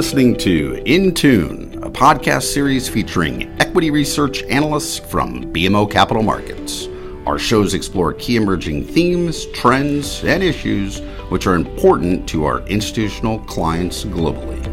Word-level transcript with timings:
listening 0.00 0.34
to 0.34 0.82
In 0.86 1.12
Tune, 1.12 1.78
a 1.82 1.90
podcast 1.90 2.44
series 2.44 2.88
featuring 2.88 3.54
equity 3.60 3.90
research 3.90 4.42
analysts 4.44 4.98
from 4.98 5.52
BMO 5.52 5.90
Capital 5.90 6.22
Markets. 6.22 6.88
Our 7.26 7.38
shows 7.38 7.74
explore 7.74 8.14
key 8.14 8.36
emerging 8.36 8.86
themes, 8.86 9.44
trends, 9.52 10.24
and 10.24 10.42
issues 10.42 11.00
which 11.28 11.46
are 11.46 11.54
important 11.54 12.26
to 12.30 12.46
our 12.46 12.66
institutional 12.66 13.40
clients 13.40 14.06
globally. 14.06 14.64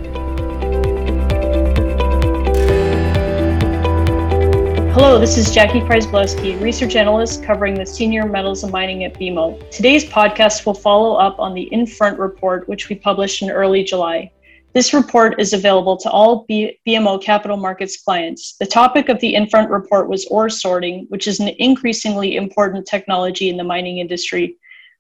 Hello, 4.94 5.20
this 5.20 5.38
is 5.38 5.54
Jackie 5.54 5.82
Przybylowski, 5.82 6.62
research 6.62 6.96
analyst 6.96 7.44
covering 7.44 7.74
the 7.74 7.86
senior 7.86 8.26
metals 8.26 8.64
and 8.64 8.72
mining 8.72 9.04
at 9.04 9.14
BMO. 9.16 9.70
Today's 9.72 10.06
podcast 10.06 10.66
will 10.66 10.74
follow 10.74 11.16
up 11.16 11.38
on 11.38 11.54
the 11.54 11.68
Infront 11.74 12.18
report, 12.18 12.70
which 12.70 12.88
we 12.88 12.96
published 12.96 13.42
in 13.42 13.52
early 13.52 13.84
July. 13.84 14.32
This 14.78 14.94
report 14.94 15.42
is 15.42 15.54
available 15.54 15.98
to 15.98 16.12
all 16.12 16.46
B- 16.48 16.80
BMO 16.88 17.20
capital 17.20 17.58
markets 17.58 18.00
clients. 18.00 18.58
The 18.60 18.68
topic 18.68 19.10
of 19.10 19.20
the 19.20 19.34
Infront 19.34 19.72
report 19.72 20.08
was 20.08 20.28
ore 20.28 20.50
sorting, 20.50 21.08
which 21.10 21.26
is 21.26 21.40
an 21.40 21.48
increasingly 21.58 22.36
important 22.36 22.86
technology 22.86 23.50
in 23.50 23.58
the 23.58 23.64
mining 23.64 23.98
industry. 23.98 24.56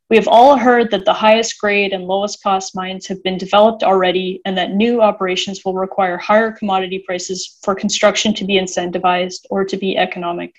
We 0.09 0.16
have 0.16 0.27
all 0.27 0.58
heard 0.58 0.90
that 0.90 1.05
the 1.05 1.13
highest 1.13 1.59
grade 1.59 1.94
and 1.94 2.05
lowest 2.05 2.41
cost 2.41 2.76
mines 2.76 3.05
have 3.05 3.21
been 3.21 3.38
developed 3.38 3.84
already 3.84 4.41
and 4.45 4.58
that 4.58 4.71
new 4.71 4.99
operations 4.99 5.63
will 5.63 5.76
require 5.76 6.18
higher 6.18 6.52
commodity 6.52 7.04
prices 7.05 7.59
for 7.62 7.76
construction 7.76 8.34
to 8.34 8.46
be 8.46 8.59
incentivized 8.59 9.46
or 9.52 9.63
to 9.63 9.77
be 9.77 9.96
economic. 9.96 10.55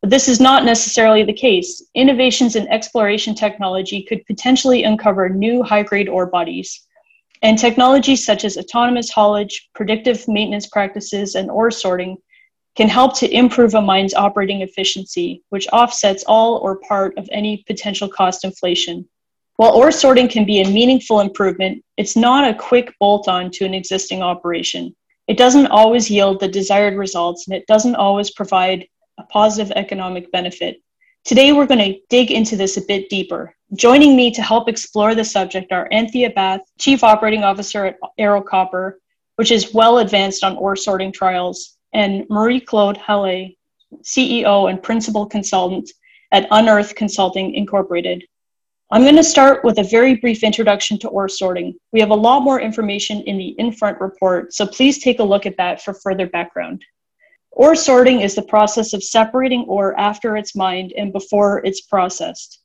But 0.00 0.08
this 0.08 0.26
is 0.26 0.40
not 0.40 0.64
necessarily 0.64 1.22
the 1.22 1.34
case. 1.34 1.82
Innovations 1.94 2.56
in 2.56 2.66
exploration 2.68 3.34
technology 3.34 4.04
could 4.04 4.24
potentially 4.24 4.84
uncover 4.84 5.28
new 5.28 5.62
high 5.62 5.82
grade 5.82 6.08
ore 6.08 6.28
bodies. 6.28 6.83
And 7.44 7.58
technologies 7.58 8.24
such 8.24 8.42
as 8.46 8.56
autonomous 8.56 9.10
haulage, 9.10 9.68
predictive 9.74 10.26
maintenance 10.26 10.66
practices, 10.66 11.34
and 11.34 11.50
ore 11.50 11.70
sorting 11.70 12.16
can 12.74 12.88
help 12.88 13.14
to 13.18 13.30
improve 13.30 13.74
a 13.74 13.82
mine's 13.82 14.14
operating 14.14 14.62
efficiency, 14.62 15.42
which 15.50 15.68
offsets 15.70 16.24
all 16.26 16.56
or 16.56 16.80
part 16.80 17.18
of 17.18 17.28
any 17.30 17.62
potential 17.66 18.08
cost 18.08 18.46
inflation. 18.46 19.06
While 19.56 19.74
ore 19.74 19.92
sorting 19.92 20.26
can 20.26 20.46
be 20.46 20.62
a 20.62 20.68
meaningful 20.70 21.20
improvement, 21.20 21.84
it's 21.98 22.16
not 22.16 22.48
a 22.48 22.58
quick 22.58 22.94
bolt 22.98 23.28
on 23.28 23.50
to 23.50 23.66
an 23.66 23.74
existing 23.74 24.22
operation. 24.22 24.96
It 25.28 25.36
doesn't 25.36 25.66
always 25.66 26.10
yield 26.10 26.40
the 26.40 26.48
desired 26.48 26.96
results 26.96 27.46
and 27.46 27.54
it 27.54 27.66
doesn't 27.66 27.94
always 27.94 28.30
provide 28.30 28.86
a 29.18 29.22
positive 29.24 29.70
economic 29.76 30.32
benefit. 30.32 30.82
Today, 31.24 31.52
we're 31.52 31.64
going 31.64 31.78
to 31.78 31.98
dig 32.10 32.30
into 32.30 32.54
this 32.54 32.76
a 32.76 32.82
bit 32.82 33.08
deeper. 33.08 33.56
Joining 33.74 34.14
me 34.14 34.30
to 34.32 34.42
help 34.42 34.68
explore 34.68 35.14
the 35.14 35.24
subject 35.24 35.72
are 35.72 35.88
Anthea 35.90 36.28
Bath, 36.28 36.60
Chief 36.78 37.02
Operating 37.02 37.42
Officer 37.42 37.86
at 37.86 37.96
Ero 38.18 38.42
Copper, 38.42 39.00
which 39.36 39.50
is 39.50 39.72
well 39.72 40.00
advanced 40.00 40.44
on 40.44 40.54
ore 40.58 40.76
sorting 40.76 41.10
trials, 41.10 41.78
and 41.94 42.26
Marie 42.28 42.60
Claude 42.60 42.98
Halle, 42.98 43.56
CEO 44.02 44.68
and 44.68 44.82
Principal 44.82 45.24
Consultant 45.24 45.90
at 46.30 46.46
Unearth 46.50 46.94
Consulting 46.94 47.54
Incorporated. 47.54 48.22
I'm 48.92 49.00
going 49.00 49.16
to 49.16 49.24
start 49.24 49.64
with 49.64 49.78
a 49.78 49.84
very 49.84 50.16
brief 50.16 50.44
introduction 50.44 50.98
to 50.98 51.08
ore 51.08 51.30
sorting. 51.30 51.74
We 51.90 52.00
have 52.00 52.10
a 52.10 52.14
lot 52.14 52.40
more 52.40 52.60
information 52.60 53.22
in 53.22 53.38
the 53.38 53.54
Infront 53.58 53.98
report, 53.98 54.52
so 54.52 54.66
please 54.66 54.98
take 54.98 55.20
a 55.20 55.24
look 55.24 55.46
at 55.46 55.56
that 55.56 55.80
for 55.80 55.94
further 55.94 56.26
background. 56.26 56.84
Ore 57.56 57.76
sorting 57.76 58.20
is 58.20 58.34
the 58.34 58.42
process 58.42 58.92
of 58.94 59.04
separating 59.04 59.64
ore 59.68 59.96
after 59.96 60.36
it's 60.36 60.56
mined 60.56 60.92
and 60.96 61.12
before 61.12 61.64
it's 61.64 61.82
processed. 61.82 62.58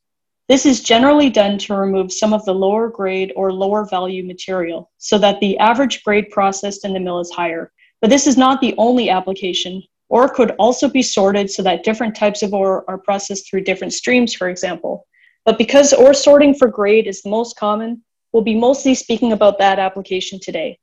This 0.48 0.66
is 0.66 0.82
generally 0.82 1.30
done 1.30 1.60
to 1.60 1.76
remove 1.76 2.12
some 2.12 2.34
of 2.34 2.44
the 2.46 2.56
lower 2.56 2.90
grade 2.90 3.32
or 3.36 3.54
lower 3.54 3.86
value 3.86 4.26
material 4.26 4.90
so 4.98 5.20
that 5.20 5.40
the 5.42 5.60
average 5.60 6.04
grade 6.04 6.32
processed 6.32 6.86
in 6.86 6.94
the 6.94 7.00
mill 7.00 7.20
is 7.20 7.30
higher. 7.30 7.72
But 8.02 8.10
this 8.10 8.26
is 8.26 8.36
not 8.36 8.62
the 8.62 8.74
only 8.80 9.12
application. 9.12 9.84
Ore 10.10 10.28
could 10.28 10.56
also 10.58 10.90
be 10.90 11.04
sorted 11.04 11.52
so 11.52 11.62
that 11.62 11.84
different 11.84 12.16
types 12.16 12.42
of 12.42 12.56
ore 12.56 12.84
are 12.90 12.98
processed 12.98 13.48
through 13.48 13.66
different 13.66 13.94
streams, 13.94 14.34
for 14.34 14.50
example. 14.50 15.06
But 15.46 15.60
because 15.60 15.94
ore 15.94 16.16
sorting 16.16 16.56
for 16.56 16.68
grade 16.68 17.06
is 17.06 17.22
the 17.22 17.30
most 17.30 17.60
common, 17.60 18.04
we'll 18.34 18.42
be 18.42 18.56
mostly 18.56 18.96
speaking 18.96 19.34
about 19.34 19.60
that 19.60 19.78
application 19.78 20.40
today. 20.42 20.80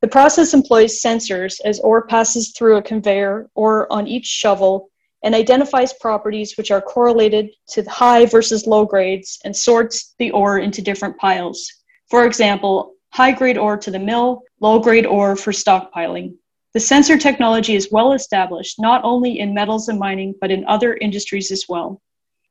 The 0.00 0.08
process 0.08 0.54
employs 0.54 1.02
sensors 1.02 1.60
as 1.62 1.78
ore 1.80 2.06
passes 2.06 2.52
through 2.52 2.76
a 2.76 2.82
conveyor 2.82 3.50
or 3.54 3.92
on 3.92 4.06
each 4.06 4.24
shovel 4.24 4.88
and 5.22 5.34
identifies 5.34 5.92
properties 5.92 6.56
which 6.56 6.70
are 6.70 6.80
correlated 6.80 7.50
to 7.68 7.82
high 7.84 8.24
versus 8.24 8.66
low 8.66 8.86
grades 8.86 9.38
and 9.44 9.54
sorts 9.54 10.14
the 10.18 10.30
ore 10.30 10.58
into 10.58 10.80
different 10.80 11.18
piles. 11.18 11.70
For 12.08 12.24
example, 12.24 12.94
high 13.12 13.32
grade 13.32 13.58
ore 13.58 13.76
to 13.76 13.90
the 13.90 13.98
mill, 13.98 14.42
low 14.60 14.78
grade 14.78 15.04
ore 15.04 15.36
for 15.36 15.52
stockpiling. 15.52 16.34
The 16.72 16.80
sensor 16.80 17.18
technology 17.18 17.74
is 17.74 17.92
well 17.92 18.14
established, 18.14 18.80
not 18.80 19.02
only 19.04 19.38
in 19.40 19.52
metals 19.52 19.88
and 19.88 19.98
mining, 19.98 20.34
but 20.40 20.50
in 20.50 20.64
other 20.66 20.94
industries 20.94 21.50
as 21.50 21.66
well. 21.68 22.00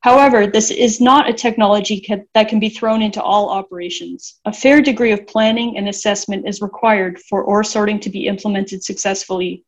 However, 0.02 0.48
this 0.48 0.72
is 0.72 1.02
not 1.02 1.30
a 1.30 1.34
technology 1.34 2.06
that 2.34 2.48
can 2.48 2.60
be 2.60 2.70
thrown 2.70 3.02
into 3.02 3.22
all 3.22 3.50
operations. 3.50 4.40
A 4.46 4.54
fair 4.54 4.82
degree 4.82 5.12
of 5.12 5.28
planning 5.28 5.78
and 5.78 5.90
assessment 5.90 6.48
is 6.48 6.62
required 6.62 7.20
for 7.30 7.44
ore 7.44 7.66
sorting 7.66 8.00
to 8.02 8.10
be 8.10 8.28
implemented 8.28 8.82
successfully. 8.82 9.66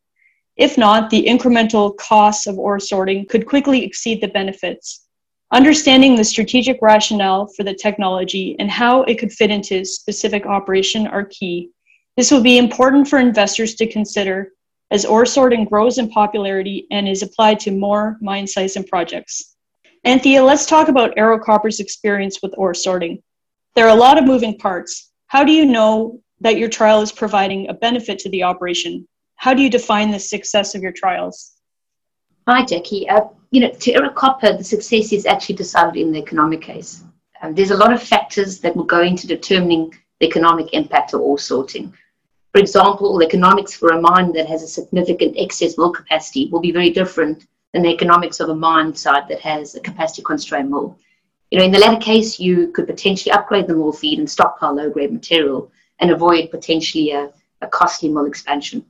If 0.56 0.78
not, 0.78 1.10
the 1.10 1.24
incremental 1.26 1.94
costs 1.98 2.46
of 2.46 2.58
ore 2.58 2.80
sorting 2.80 3.26
could 3.26 3.46
quickly 3.46 3.84
exceed 3.84 4.22
the 4.22 4.28
benefits. 4.28 5.06
Understanding 5.50 6.16
the 6.16 6.24
strategic 6.24 6.78
rationale 6.80 7.46
for 7.48 7.62
the 7.62 7.74
technology 7.74 8.56
and 8.58 8.70
how 8.70 9.02
it 9.02 9.18
could 9.18 9.32
fit 9.32 9.50
into 9.50 9.84
specific 9.84 10.46
operation 10.46 11.06
are 11.06 11.26
key. 11.26 11.68
This 12.16 12.30
will 12.30 12.42
be 12.42 12.56
important 12.56 13.06
for 13.06 13.18
investors 13.18 13.74
to 13.74 13.86
consider 13.86 14.52
as 14.90 15.04
ore 15.04 15.26
sorting 15.26 15.66
grows 15.66 15.98
in 15.98 16.08
popularity 16.08 16.86
and 16.90 17.06
is 17.06 17.22
applied 17.22 17.60
to 17.60 17.70
more 17.70 18.16
mine 18.22 18.46
sites 18.46 18.76
and 18.76 18.86
projects. 18.86 19.51
Anthea, 20.04 20.42
let's 20.42 20.66
talk 20.66 20.88
about 20.88 21.16
Ero 21.16 21.38
Copper's 21.38 21.78
experience 21.78 22.40
with 22.42 22.54
ore 22.58 22.74
sorting. 22.74 23.22
There 23.76 23.86
are 23.86 23.96
a 23.96 24.00
lot 24.00 24.18
of 24.18 24.24
moving 24.24 24.58
parts. 24.58 25.12
How 25.28 25.44
do 25.44 25.52
you 25.52 25.64
know 25.64 26.20
that 26.40 26.58
your 26.58 26.68
trial 26.68 27.02
is 27.02 27.12
providing 27.12 27.68
a 27.68 27.74
benefit 27.74 28.18
to 28.20 28.28
the 28.30 28.42
operation? 28.42 29.06
How 29.36 29.54
do 29.54 29.62
you 29.62 29.70
define 29.70 30.10
the 30.10 30.18
success 30.18 30.74
of 30.74 30.82
your 30.82 30.90
trials? 30.90 31.52
Hi, 32.48 32.64
Jackie. 32.64 33.08
Uh, 33.08 33.26
you 33.52 33.60
know, 33.60 33.70
to 33.70 33.92
Ero 33.92 34.10
Copper, 34.10 34.56
the 34.56 34.64
success 34.64 35.12
is 35.12 35.24
actually 35.24 35.54
decided 35.54 35.96
in 35.96 36.10
the 36.10 36.18
economic 36.18 36.62
case. 36.62 37.04
Um, 37.40 37.54
there's 37.54 37.70
a 37.70 37.76
lot 37.76 37.92
of 37.92 38.02
factors 38.02 38.58
that 38.58 38.74
will 38.74 38.84
go 38.84 39.02
into 39.02 39.28
determining 39.28 39.94
the 40.18 40.26
economic 40.26 40.74
impact 40.74 41.14
of 41.14 41.20
ore 41.20 41.38
sorting. 41.38 41.94
For 42.50 42.60
example, 42.60 43.16
the 43.18 43.26
economics 43.26 43.72
for 43.72 43.90
a 43.90 44.00
mine 44.00 44.32
that 44.32 44.48
has 44.48 44.64
a 44.64 44.68
significant 44.68 45.36
excess 45.38 45.78
mill 45.78 45.92
capacity 45.92 46.48
will 46.50 46.60
be 46.60 46.72
very 46.72 46.90
different 46.90 47.46
than 47.72 47.82
the 47.82 47.88
economics 47.88 48.40
of 48.40 48.48
a 48.48 48.54
mine 48.54 48.94
site 48.94 49.28
that 49.28 49.40
has 49.40 49.74
a 49.74 49.80
capacity 49.80 50.22
constrained 50.22 50.70
mill. 50.70 50.98
You 51.50 51.58
know, 51.58 51.64
in 51.64 51.72
the 51.72 51.78
latter 51.78 52.00
case, 52.00 52.40
you 52.40 52.68
could 52.68 52.86
potentially 52.86 53.32
upgrade 53.32 53.66
the 53.66 53.74
mill 53.74 53.92
feed 53.92 54.18
and 54.18 54.30
stockpile 54.30 54.74
low 54.74 54.90
grade 54.90 55.12
material 55.12 55.70
and 56.00 56.10
avoid 56.10 56.50
potentially 56.50 57.10
a, 57.10 57.30
a 57.60 57.66
costly 57.66 58.08
mill 58.08 58.26
expansion. 58.26 58.84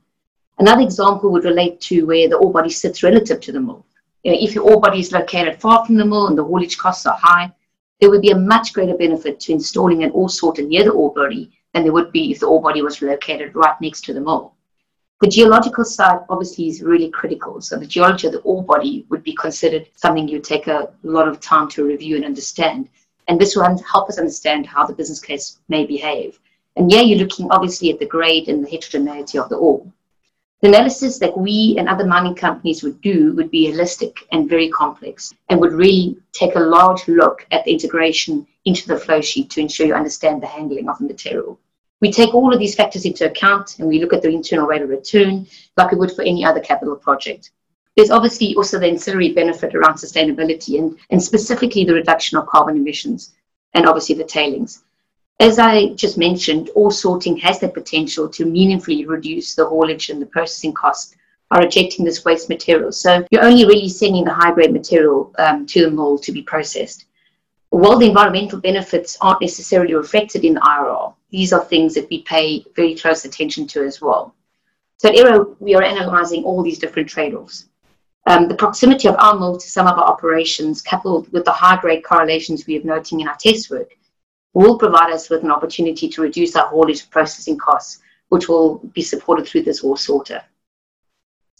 Another 0.59 0.81
example 0.81 1.31
would 1.31 1.45
relate 1.45 1.81
to 1.81 2.05
where 2.05 2.29
the 2.29 2.37
ore 2.37 2.51
body 2.51 2.69
sits 2.69 3.03
relative 3.03 3.41
to 3.41 3.51
the 3.51 3.59
mill. 3.59 3.85
You 4.23 4.31
know, 4.31 4.37
if 4.39 4.55
your 4.55 4.63
ore 4.63 4.79
body 4.79 4.99
is 4.99 5.11
located 5.11 5.59
far 5.59 5.85
from 5.85 5.95
the 5.95 6.05
mill 6.05 6.27
and 6.27 6.37
the 6.37 6.43
haulage 6.43 6.77
costs 6.77 7.05
are 7.05 7.17
high, 7.19 7.51
there 7.99 8.09
would 8.09 8.21
be 8.21 8.31
a 8.31 8.37
much 8.37 8.73
greater 8.73 8.95
benefit 8.95 9.39
to 9.41 9.53
installing 9.53 10.03
an 10.03 10.11
ore 10.11 10.29
sorter 10.29 10.61
near 10.61 10.83
the 10.83 10.91
ore 10.91 11.13
body 11.13 11.51
than 11.73 11.83
there 11.83 11.93
would 11.93 12.11
be 12.11 12.31
if 12.31 12.39
the 12.39 12.45
ore 12.45 12.61
body 12.61 12.81
was 12.81 13.01
located 13.01 13.55
right 13.55 13.79
next 13.81 14.05
to 14.05 14.13
the 14.13 14.21
mill. 14.21 14.53
The 15.23 15.29
geological 15.29 15.85
side 15.85 16.19
obviously 16.27 16.67
is 16.67 16.81
really 16.81 17.09
critical. 17.09 17.61
So 17.61 17.77
the 17.77 17.85
geology 17.85 18.27
of 18.27 18.33
the 18.33 18.41
ore 18.41 18.61
body 18.61 19.05
would 19.07 19.23
be 19.23 19.33
considered 19.33 19.87
something 19.95 20.27
you 20.27 20.41
take 20.41 20.67
a 20.67 20.91
lot 21.03 21.29
of 21.29 21.39
time 21.39 21.69
to 21.69 21.85
review 21.85 22.17
and 22.17 22.25
understand. 22.25 22.89
And 23.29 23.39
this 23.39 23.55
will 23.55 23.63
help 23.63 24.09
us 24.09 24.17
understand 24.17 24.65
how 24.65 24.85
the 24.85 24.91
business 24.91 25.21
case 25.21 25.59
may 25.69 25.85
behave. 25.85 26.41
And 26.75 26.91
yeah, 26.91 26.99
you're 26.99 27.19
looking 27.19 27.49
obviously 27.51 27.89
at 27.89 27.99
the 27.99 28.05
grade 28.05 28.49
and 28.49 28.65
the 28.65 28.69
heterogeneity 28.69 29.37
of 29.37 29.47
the 29.47 29.55
ore. 29.55 29.85
The 30.61 30.67
analysis 30.67 31.19
that 31.19 31.37
we 31.37 31.77
and 31.79 31.87
other 31.87 32.05
mining 32.05 32.35
companies 32.35 32.83
would 32.83 32.99
do 32.99 33.31
would 33.37 33.49
be 33.49 33.71
holistic 33.71 34.17
and 34.33 34.49
very 34.49 34.67
complex 34.67 35.33
and 35.47 35.61
would 35.61 35.71
really 35.71 36.17
take 36.33 36.55
a 36.55 36.59
large 36.59 37.07
look 37.07 37.47
at 37.51 37.63
the 37.63 37.71
integration 37.71 38.45
into 38.65 38.89
the 38.89 38.99
flow 38.99 39.21
sheet 39.21 39.51
to 39.51 39.61
ensure 39.61 39.87
you 39.87 39.93
understand 39.93 40.43
the 40.43 40.47
handling 40.47 40.89
of 40.89 40.97
the 40.97 41.05
material. 41.05 41.57
We 42.03 42.11
take 42.11 42.33
all 42.33 42.51
of 42.51 42.59
these 42.59 42.75
factors 42.75 43.05
into 43.05 43.25
account 43.25 43.79
and 43.79 43.87
we 43.87 44.01
look 44.01 44.11
at 44.11 44.21
the 44.21 44.27
internal 44.27 44.67
rate 44.67 44.81
of 44.81 44.89
return 44.89 45.47
like 45.77 45.89
we 45.89 45.97
would 45.97 46.11
for 46.11 46.23
any 46.23 46.43
other 46.43 46.59
capital 46.59 46.97
project. 46.97 47.51
There's 47.95 48.11
obviously 48.11 48.53
also 48.55 48.77
the 48.77 48.87
ancillary 48.87 49.31
benefit 49.31 49.73
around 49.73 49.93
sustainability 49.93 50.79
and, 50.79 50.99
and 51.11 51.23
specifically 51.23 51.85
the 51.85 51.93
reduction 51.93 52.37
of 52.37 52.47
carbon 52.47 52.75
emissions 52.75 53.31
and 53.73 53.87
obviously 53.87 54.15
the 54.15 54.25
tailings. 54.25 54.83
As 55.39 55.59
I 55.59 55.93
just 55.93 56.17
mentioned, 56.17 56.71
ore 56.75 56.91
sorting 56.91 57.37
has 57.37 57.59
the 57.59 57.69
potential 57.69 58.27
to 58.27 58.43
meaningfully 58.43 59.05
reduce 59.05 59.55
the 59.55 59.65
haulage 59.65 60.09
and 60.09 60.21
the 60.21 60.25
processing 60.25 60.73
cost 60.73 61.15
by 61.49 61.59
rejecting 61.59 62.03
this 62.03 62.25
waste 62.25 62.49
material. 62.49 62.91
So 62.91 63.25
you're 63.31 63.45
only 63.45 63.63
really 63.63 63.87
sending 63.87 64.25
the 64.25 64.33
high 64.33 64.51
grade 64.51 64.73
material 64.73 65.33
um, 65.37 65.65
to 65.67 65.85
the 65.85 65.91
mill 65.91 66.17
to 66.17 66.33
be 66.33 66.41
processed 66.41 67.05
while 67.73 67.97
the 67.97 68.05
environmental 68.05 68.59
benefits 68.59 69.17
aren't 69.19 69.41
necessarily 69.41 69.95
reflected 69.95 70.45
in 70.45 70.53
the 70.53 70.59
IRR, 70.59 71.11
these 71.33 71.51
are 71.51 71.65
things 71.65 71.95
that 71.95 72.07
we 72.11 72.21
pay 72.21 72.63
very 72.75 72.93
close 72.93 73.25
attention 73.25 73.65
to 73.65 73.83
as 73.83 73.99
well. 73.99 74.35
So 74.97 75.09
at 75.09 75.15
Ero, 75.15 75.57
we 75.59 75.73
are 75.73 75.81
analyzing 75.81 76.43
all 76.43 76.61
these 76.61 76.77
different 76.77 77.09
trade-offs. 77.09 77.69
Um, 78.27 78.47
the 78.47 78.55
proximity 78.55 79.07
of 79.07 79.15
our 79.17 79.37
mill 79.37 79.57
to 79.57 79.67
some 79.67 79.87
of 79.87 79.97
our 79.97 80.05
operations, 80.05 80.83
coupled 80.83 81.33
with 81.33 81.43
the 81.43 81.51
high-grade 81.51 82.05
correlations 82.05 82.67
we 82.67 82.79
are 82.79 82.83
noting 82.83 83.19
in 83.19 83.27
our 83.27 83.35
test 83.35 83.71
work, 83.71 83.89
will 84.53 84.77
provide 84.77 85.11
us 85.11 85.31
with 85.31 85.43
an 85.43 85.49
opportunity 85.49 86.07
to 86.07 86.21
reduce 86.21 86.55
our 86.55 86.67
haulage 86.67 87.09
processing 87.09 87.57
costs, 87.57 87.99
which 88.29 88.47
will 88.47 88.77
be 88.93 89.01
supported 89.01 89.47
through 89.47 89.63
this 89.63 89.83
ore 89.83 89.97
sorter. 89.97 90.41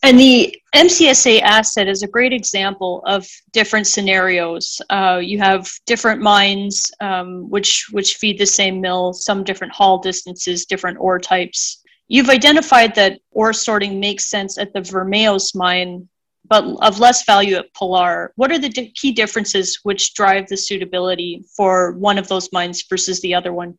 And 0.04 0.20
the 0.20 0.54
MCSA 0.76 1.42
asset 1.44 1.88
is 1.88 2.04
a 2.04 2.08
great 2.08 2.34
example 2.34 3.02
of 3.06 3.26
different 3.54 3.88
scenarios. 3.88 4.82
Uh, 4.90 5.22
you 5.24 5.40
have 5.40 5.72
different 5.86 6.22
mines 6.22 6.92
um, 7.00 7.50
which 7.50 7.88
which 7.92 8.16
feed 8.16 8.38
the 8.38 8.46
same 8.46 8.82
mill, 8.82 9.14
some 9.14 9.46
different 9.46 9.72
haul 9.72 10.00
distances, 10.00 10.66
different 10.66 10.98
ore 11.00 11.20
types. 11.20 11.82
You've 12.10 12.30
identified 12.30 12.94
that 12.96 13.22
ore 13.32 13.54
sorting 13.54 14.02
makes 14.02 14.30
sense 14.30 14.58
at 14.58 14.74
the 14.74 14.82
Vermelhos 14.82 15.56
mine, 15.56 16.10
but 16.50 16.66
of 16.82 17.00
less 17.00 17.24
value 17.24 17.56
at 17.56 17.74
Pilar. 17.74 18.34
What 18.36 18.52
are 18.52 18.60
the 18.60 18.68
di- 18.68 18.92
key 18.92 19.14
differences 19.14 19.80
which 19.84 20.16
drive 20.16 20.50
the 20.50 20.58
suitability 20.58 21.46
for 21.56 21.94
one 21.94 22.18
of 22.18 22.28
those 22.28 22.52
mines 22.52 22.84
versus 22.90 23.22
the 23.22 23.34
other 23.36 23.54
one? 23.54 23.78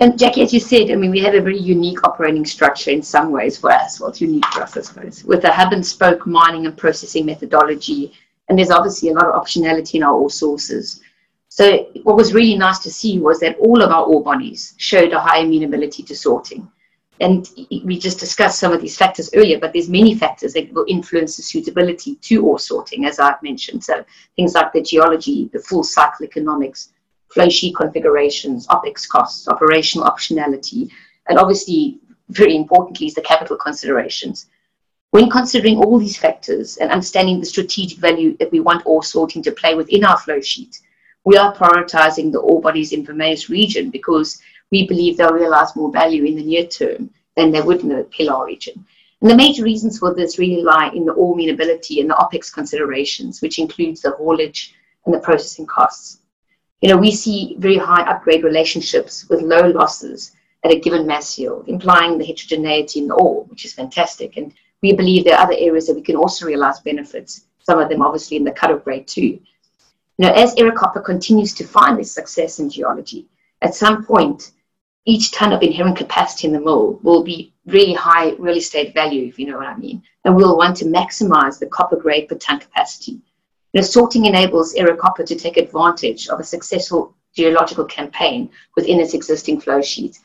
And 0.00 0.16
Jackie, 0.16 0.42
as 0.42 0.54
you 0.54 0.60
said, 0.60 0.92
I 0.92 0.94
mean, 0.94 1.10
we 1.10 1.18
have 1.20 1.34
a 1.34 1.40
very 1.40 1.58
unique 1.58 2.04
operating 2.04 2.46
structure 2.46 2.92
in 2.92 3.02
some 3.02 3.32
ways 3.32 3.58
for 3.58 3.72
us. 3.72 3.98
Well, 3.98 4.10
it's 4.10 4.20
unique 4.20 4.46
for 4.46 4.62
us, 4.62 4.76
I 4.76 4.82
suppose, 4.82 5.24
with 5.24 5.42
a 5.44 5.52
hub 5.52 5.72
and 5.72 5.84
spoke 5.84 6.24
mining 6.24 6.66
and 6.66 6.76
processing 6.76 7.26
methodology. 7.26 8.12
And 8.48 8.56
there's 8.56 8.70
obviously 8.70 9.08
a 9.08 9.14
lot 9.14 9.26
of 9.26 9.42
optionality 9.42 9.96
in 9.96 10.04
our 10.04 10.14
ore 10.14 10.30
sources. 10.30 11.00
So 11.48 11.90
what 12.04 12.16
was 12.16 12.32
really 12.32 12.56
nice 12.56 12.78
to 12.80 12.90
see 12.90 13.18
was 13.18 13.40
that 13.40 13.58
all 13.58 13.82
of 13.82 13.90
our 13.90 14.04
ore 14.04 14.22
bodies 14.22 14.74
showed 14.76 15.12
a 15.12 15.20
high 15.20 15.38
amenability 15.38 16.04
to 16.04 16.14
sorting. 16.14 16.70
And 17.20 17.50
we 17.84 17.98
just 17.98 18.20
discussed 18.20 18.60
some 18.60 18.72
of 18.72 18.80
these 18.80 18.96
factors 18.96 19.30
earlier, 19.34 19.58
but 19.58 19.72
there's 19.72 19.88
many 19.88 20.14
factors 20.14 20.52
that 20.52 20.72
will 20.72 20.84
influence 20.86 21.36
the 21.36 21.42
suitability 21.42 22.14
to 22.14 22.46
ore 22.46 22.60
sorting, 22.60 23.06
as 23.06 23.18
I've 23.18 23.42
mentioned. 23.42 23.82
So 23.82 24.04
things 24.36 24.54
like 24.54 24.72
the 24.72 24.82
geology, 24.82 25.50
the 25.52 25.58
full 25.58 25.82
cycle 25.82 26.24
economics, 26.24 26.92
flow 27.28 27.48
sheet 27.48 27.76
configurations, 27.76 28.66
OPEX 28.68 29.08
costs, 29.08 29.48
operational 29.48 30.06
optionality, 30.06 30.90
and 31.28 31.38
obviously, 31.38 32.00
very 32.30 32.56
importantly, 32.56 33.06
is 33.06 33.14
the 33.14 33.22
capital 33.22 33.56
considerations. 33.56 34.46
When 35.10 35.30
considering 35.30 35.78
all 35.78 35.98
these 35.98 36.16
factors 36.16 36.76
and 36.76 36.90
understanding 36.90 37.40
the 37.40 37.46
strategic 37.46 37.98
value 37.98 38.36
that 38.38 38.52
we 38.52 38.60
want 38.60 38.84
ore 38.84 39.02
sorting 39.02 39.42
to 39.42 39.52
play 39.52 39.74
within 39.74 40.04
our 40.04 40.18
flow 40.18 40.40
sheet, 40.40 40.80
we 41.24 41.36
are 41.36 41.54
prioritizing 41.54 42.32
the 42.32 42.40
ore 42.40 42.60
bodies 42.60 42.92
in 42.92 43.04
Vermelhos 43.04 43.48
region 43.48 43.90
because 43.90 44.40
we 44.70 44.86
believe 44.86 45.16
they'll 45.16 45.32
realize 45.32 45.74
more 45.76 45.90
value 45.90 46.24
in 46.24 46.36
the 46.36 46.44
near 46.44 46.66
term 46.66 47.10
than 47.36 47.50
they 47.50 47.62
would 47.62 47.80
in 47.80 47.88
the 47.88 48.04
Pilar 48.04 48.44
region. 48.44 48.84
And 49.20 49.30
the 49.30 49.36
major 49.36 49.64
reasons 49.64 49.98
for 49.98 50.14
this 50.14 50.38
really 50.38 50.62
lie 50.62 50.90
in 50.94 51.04
the 51.04 51.12
ore 51.12 51.38
and 51.38 51.58
the 51.58 52.16
OPEX 52.18 52.52
considerations, 52.52 53.42
which 53.42 53.58
includes 53.58 54.00
the 54.00 54.12
haulage 54.12 54.74
and 55.06 55.14
the 55.14 55.18
processing 55.18 55.66
costs. 55.66 56.20
You 56.80 56.88
know, 56.88 56.96
we 56.96 57.10
see 57.10 57.56
very 57.58 57.76
high 57.76 58.02
upgrade 58.02 58.44
relationships 58.44 59.28
with 59.28 59.42
low 59.42 59.68
losses 59.68 60.32
at 60.64 60.72
a 60.72 60.78
given 60.78 61.06
mass 61.06 61.38
yield, 61.38 61.68
implying 61.68 62.18
the 62.18 62.24
heterogeneity 62.24 63.00
in 63.00 63.08
the 63.08 63.14
ore, 63.14 63.44
which 63.44 63.64
is 63.64 63.72
fantastic. 63.72 64.36
And 64.36 64.54
we 64.82 64.92
believe 64.92 65.24
there 65.24 65.36
are 65.36 65.44
other 65.44 65.56
areas 65.58 65.86
that 65.86 65.94
we 65.94 66.02
can 66.02 66.16
also 66.16 66.46
realize 66.46 66.80
benefits, 66.80 67.46
some 67.62 67.78
of 67.78 67.88
them 67.88 68.02
obviously 68.02 68.36
in 68.36 68.44
the 68.44 68.52
cut-off 68.52 68.84
grade 68.84 69.08
too. 69.08 69.40
You 70.18 70.26
know, 70.26 70.32
as 70.32 70.56
Ero 70.56 70.72
Copper 70.72 71.00
continues 71.00 71.54
to 71.54 71.66
find 71.66 71.98
this 71.98 72.12
success 72.12 72.58
in 72.58 72.70
geology, 72.70 73.26
at 73.62 73.74
some 73.74 74.04
point, 74.04 74.52
each 75.04 75.32
ton 75.32 75.52
of 75.52 75.62
inherent 75.62 75.96
capacity 75.96 76.48
in 76.48 76.52
the 76.52 76.60
mill 76.60 77.00
will 77.02 77.22
be 77.22 77.52
really 77.66 77.94
high 77.94 78.32
real 78.32 78.56
estate 78.56 78.94
value, 78.94 79.26
if 79.26 79.38
you 79.38 79.46
know 79.46 79.56
what 79.56 79.66
I 79.66 79.76
mean. 79.76 80.02
And 80.24 80.36
we'll 80.36 80.56
want 80.56 80.76
to 80.78 80.84
maximize 80.84 81.58
the 81.58 81.66
copper 81.66 81.96
grade 81.96 82.28
per 82.28 82.36
ton 82.36 82.60
capacity. 82.60 83.20
Know, 83.74 83.82
sorting 83.82 84.24
enables 84.24 84.74
Ero 84.74 84.96
Copper 84.96 85.24
to 85.24 85.36
take 85.36 85.56
advantage 85.56 86.28
of 86.28 86.40
a 86.40 86.44
successful 86.44 87.14
geological 87.34 87.84
campaign 87.84 88.50
within 88.76 88.98
its 88.98 89.14
existing 89.14 89.60
flow 89.60 89.82
sheet. 89.82 90.18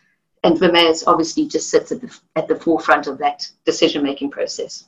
And 0.43 0.57
Vermelhos 0.57 1.03
obviously 1.07 1.47
just 1.47 1.69
sits 1.69 1.91
at 1.91 2.01
the, 2.01 2.19
at 2.35 2.47
the 2.47 2.55
forefront 2.55 3.07
of 3.07 3.17
that 3.19 3.47
decision-making 3.65 4.31
process. 4.31 4.85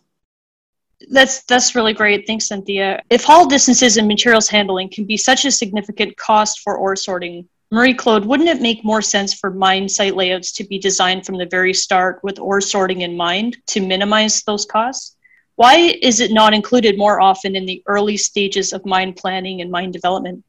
That's 1.12 1.44
that's 1.44 1.76
really 1.76 1.94
great. 1.94 2.26
Thanks, 2.26 2.52
Anthea. 2.52 3.02
If 3.10 3.26
haul 3.26 3.48
distances 3.48 3.98
and 3.98 4.08
materials 4.08 4.48
handling 4.48 4.90
can 4.90 5.06
be 5.06 5.18
such 5.18 5.44
a 5.44 5.52
significant 5.52 6.16
cost 6.16 6.62
for 6.62 6.78
ore 6.78 6.96
sorting, 6.96 7.48
Marie 7.72 7.94
Claude, 7.94 8.26
wouldn't 8.26 8.48
it 8.48 8.62
make 8.62 8.86
more 8.86 9.02
sense 9.02 9.34
for 9.34 9.52
mine 9.52 9.90
site 9.90 10.16
layouts 10.16 10.54
to 10.54 10.64
be 10.64 10.80
designed 10.80 11.26
from 11.26 11.38
the 11.38 11.48
very 11.48 11.74
start 11.74 12.22
with 12.24 12.40
ore 12.40 12.62
sorting 12.62 13.02
in 13.02 13.18
mind 13.18 13.58
to 13.68 13.86
minimize 13.86 14.42
those 14.44 14.66
costs? 14.66 15.15
Why 15.56 15.98
is 16.02 16.20
it 16.20 16.32
not 16.32 16.54
included 16.54 16.98
more 16.98 17.22
often 17.22 17.56
in 17.56 17.66
the 17.66 17.82
early 17.88 18.18
stages 18.18 18.74
of 18.74 18.86
mine 18.86 19.14
planning 19.14 19.62
and 19.62 19.72
mine 19.72 19.92
development? 19.92 20.44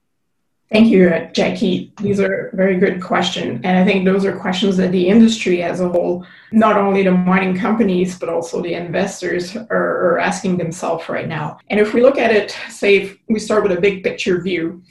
Thank 0.72 0.88
you, 0.88 1.28
Jackie. 1.32 1.92
These 2.00 2.18
are 2.18 2.50
very 2.54 2.76
good 2.76 3.00
questions. 3.00 3.60
And 3.62 3.78
I 3.78 3.84
think 3.84 4.04
those 4.04 4.24
are 4.24 4.36
questions 4.36 4.76
that 4.78 4.90
the 4.90 5.06
industry 5.06 5.62
as 5.62 5.80
a 5.80 5.88
whole, 5.88 6.26
not 6.50 6.76
only 6.76 7.04
the 7.04 7.12
mining 7.12 7.56
companies, 7.56 8.18
but 8.18 8.28
also 8.28 8.60
the 8.60 8.74
investors 8.74 9.54
are, 9.54 9.66
are 9.70 10.18
asking 10.18 10.56
themselves 10.56 11.08
right 11.08 11.28
now. 11.28 11.58
And 11.70 11.78
if 11.78 11.94
we 11.94 12.02
look 12.02 12.18
at 12.18 12.32
it, 12.32 12.56
say, 12.68 13.16
we 13.28 13.38
start 13.38 13.62
with 13.62 13.78
a 13.78 13.80
big 13.80 14.02
picture 14.02 14.42
view, 14.42 14.82